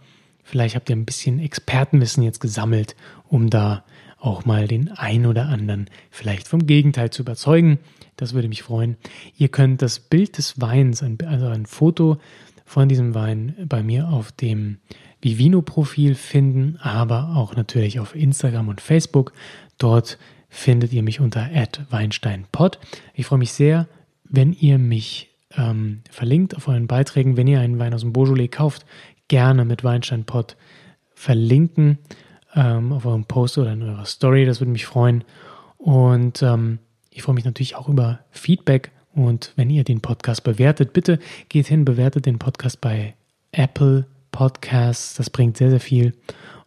vielleicht 0.48 0.76
habt 0.76 0.90
ihr 0.90 0.96
ein 0.96 1.06
bisschen 1.06 1.40
Expertenwissen 1.40 2.24
jetzt 2.24 2.40
gesammelt, 2.40 2.96
um 3.28 3.50
da 3.50 3.84
auch 4.18 4.46
mal 4.46 4.68
den 4.68 4.90
einen 4.90 5.26
oder 5.26 5.48
anderen 5.48 5.90
vielleicht 6.10 6.48
vom 6.48 6.66
Gegenteil 6.66 7.12
zu 7.12 7.22
überzeugen. 7.22 7.80
Das 8.16 8.34
würde 8.34 8.48
mich 8.48 8.64
freuen. 8.64 8.98
Ihr 9.38 9.50
könnt 9.50 9.82
das 9.82 10.00
Bild 10.00 10.38
des 10.38 10.60
Weins, 10.60 11.04
also 11.04 11.48
ein 11.48 11.66
Foto 11.66 12.18
von 12.66 12.90
diesem 12.90 13.14
Wein 13.14 13.56
bei 13.68 13.84
mir 13.84 14.08
auf 14.10 14.32
dem 14.32 14.78
Vivino-Profil 15.22 16.16
finden, 16.16 16.78
aber 16.78 17.36
auch 17.36 17.56
natürlich 17.56 18.00
auf 18.00 18.16
Instagram 18.16 18.70
und 18.70 18.82
Facebook. 18.82 19.34
Dort 19.78 20.18
findet 20.50 20.94
ihr 20.94 21.04
mich 21.04 21.20
unter 21.20 21.50
@weinsteinpod. 21.90 22.80
Ich 23.14 23.26
freue 23.26 23.40
mich 23.40 23.52
sehr, 23.52 23.88
wenn 24.24 24.54
ihr 24.54 24.78
mich 24.78 25.30
ähm, 25.56 26.02
verlinkt 26.10 26.56
auf 26.56 26.68
euren 26.68 26.88
Beiträgen, 26.88 27.38
wenn 27.38 27.48
ihr 27.48 27.60
einen 27.60 27.80
Wein 27.80 27.94
aus 27.94 28.02
dem 28.02 28.14
Beaujolais 28.14 28.48
kauft, 28.48 28.86
gerne 29.28 29.66
mit 29.66 29.84
Weinsteinpod 29.84 30.56
verlinken 31.14 31.98
ähm, 32.56 32.94
auf 32.94 33.06
eurem 33.06 33.26
Post 33.26 33.58
oder 33.58 33.74
in 33.74 33.84
eurer 33.84 34.06
Story. 34.06 34.46
Das 34.46 34.62
würde 34.62 34.72
mich 34.72 34.86
freuen. 34.86 35.24
Und 35.78 36.42
ähm, 36.42 36.80
ich 37.10 37.24
freue 37.24 37.36
mich 37.36 37.46
natürlich 37.46 37.76
auch 37.76 37.90
über 37.90 38.20
Feedback 38.32 38.92
und 39.18 39.54
wenn 39.56 39.72
ihr 39.72 39.84
den 39.84 40.00
Podcast 40.00 40.44
bewertet, 40.44 40.94
bitte 40.94 41.18
geht 41.50 41.66
hin, 41.66 41.86
bewertet 41.86 42.28
den 42.28 42.38
Podcast 42.38 42.80
bei 42.82 43.16
Apple 43.52 44.06
Podcasts. 44.32 45.16
Das 45.16 45.32
bringt 45.32 45.58
sehr, 45.58 45.72
sehr 45.72 45.80
viel. 45.80 46.14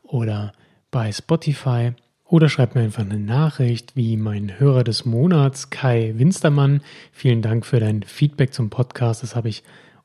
Oder 0.03 0.53
bei 0.91 1.13
Spotify. 1.13 1.93
Oder 2.25 2.49
schreibt 2.49 2.75
mir 2.75 2.81
einfach 2.81 3.05
eine 3.05 3.21
Nachricht, 3.21 3.95
wie 3.95 4.17
mein 4.17 4.59
Hörer 4.59 4.83
des 4.83 5.05
Monats, 5.05 5.71
Kai 5.71 6.15
Winstermann. 6.17 6.81
Vielen 7.13 7.41
Dank 7.41 7.65
für 7.65 7.79
dein 7.79 8.03
Feedback 8.03 8.53
zum 8.53 8.69
Podcast. 8.69 9.23
Das 9.23 9.37
habe 9.37 9.49
ich 9.49 9.63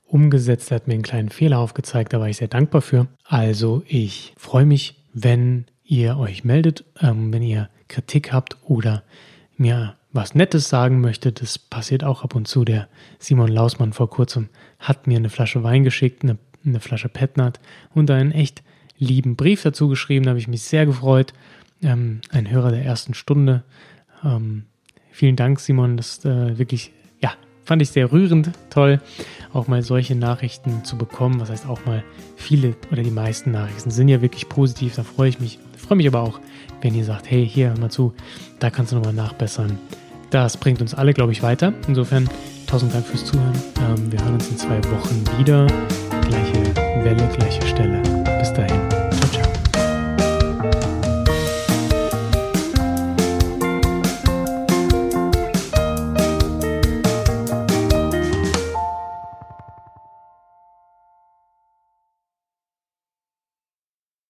umgesetzt. 0.07 0.71
Er 0.71 0.75
hat 0.75 0.87
mir 0.87 0.93
einen 0.93 1.03
kleinen 1.03 1.29
Fehler 1.29 1.59
aufgezeigt. 1.59 2.13
Da 2.13 2.19
war 2.19 2.29
ich 2.29 2.37
sehr 2.37 2.47
dankbar 2.47 2.81
für. 2.81 3.07
Also, 3.23 3.83
ich 3.87 4.33
freue 4.37 4.65
mich, 4.65 4.95
wenn 5.13 5.65
ihr 5.83 6.17
euch 6.17 6.43
meldet, 6.43 6.83
ähm, 7.01 7.31
wenn 7.31 7.43
ihr 7.43 7.69
Kritik 7.87 8.33
habt 8.33 8.57
oder 8.63 9.03
mir 9.57 9.95
was 10.11 10.33
Nettes 10.33 10.69
sagen 10.69 11.01
möchte, 11.01 11.31
das 11.31 11.59
passiert 11.59 12.03
auch 12.03 12.23
ab 12.23 12.35
und 12.35 12.47
zu. 12.47 12.63
Der 12.63 12.87
Simon 13.19 13.49
Lausmann 13.49 13.93
vor 13.93 14.09
kurzem 14.09 14.49
hat 14.79 15.07
mir 15.07 15.17
eine 15.17 15.29
Flasche 15.29 15.63
Wein 15.63 15.83
geschickt, 15.83 16.23
eine, 16.23 16.37
eine 16.65 16.79
Flasche 16.79 17.09
Petnat 17.09 17.59
und 17.93 18.09
einen 18.09 18.31
echt 18.31 18.63
lieben 18.97 19.35
Brief 19.35 19.63
dazu 19.63 19.89
geschrieben. 19.89 20.23
Da 20.23 20.29
habe 20.29 20.39
ich 20.39 20.47
mich 20.47 20.63
sehr 20.63 20.85
gefreut. 20.85 21.33
Ähm, 21.81 22.21
ein 22.31 22.49
Hörer 22.49 22.71
der 22.71 22.85
ersten 22.85 23.13
Stunde. 23.13 23.63
Ähm, 24.23 24.63
vielen 25.11 25.35
Dank, 25.35 25.59
Simon. 25.59 25.97
Das 25.97 26.11
ist 26.11 26.25
äh, 26.25 26.57
wirklich, 26.57 26.91
fand 27.65 27.81
ich 27.81 27.89
sehr 27.89 28.11
rührend, 28.11 28.51
toll, 28.69 29.01
auch 29.53 29.67
mal 29.67 29.81
solche 29.81 30.15
Nachrichten 30.15 30.83
zu 30.85 30.97
bekommen. 30.97 31.41
Was 31.41 31.49
heißt 31.49 31.67
auch 31.67 31.85
mal 31.85 32.03
viele 32.35 32.75
oder 32.91 33.03
die 33.03 33.11
meisten 33.11 33.51
Nachrichten 33.51 33.91
sind 33.91 34.07
ja 34.07 34.21
wirklich 34.21 34.47
positiv, 34.47 34.95
da 34.95 35.03
freue 35.03 35.29
ich 35.29 35.39
mich. 35.39 35.59
Ich 35.75 35.81
freue 35.81 35.97
mich 35.97 36.07
aber 36.07 36.21
auch, 36.21 36.39
wenn 36.81 36.95
ihr 36.95 37.05
sagt, 37.05 37.29
hey, 37.29 37.47
hier, 37.47 37.69
hör 37.69 37.79
mal 37.79 37.91
zu, 37.91 38.13
da 38.59 38.69
kannst 38.69 38.91
du 38.91 38.95
nochmal 38.95 39.13
nachbessern. 39.13 39.77
Das 40.29 40.57
bringt 40.57 40.81
uns 40.81 40.93
alle, 40.93 41.13
glaube 41.13 41.31
ich, 41.31 41.43
weiter. 41.43 41.73
Insofern 41.87 42.29
tausend 42.67 42.93
Dank 42.93 43.05
fürs 43.05 43.25
Zuhören. 43.25 43.53
Ähm, 43.79 44.11
wir 44.11 44.23
hören 44.23 44.33
uns 44.33 44.49
in 44.49 44.57
zwei 44.57 44.83
Wochen 44.85 45.23
wieder. 45.37 45.67
Gleiche 46.27 46.75
Welle, 47.03 47.29
gleiche 47.37 47.65
Stelle. 47.67 48.01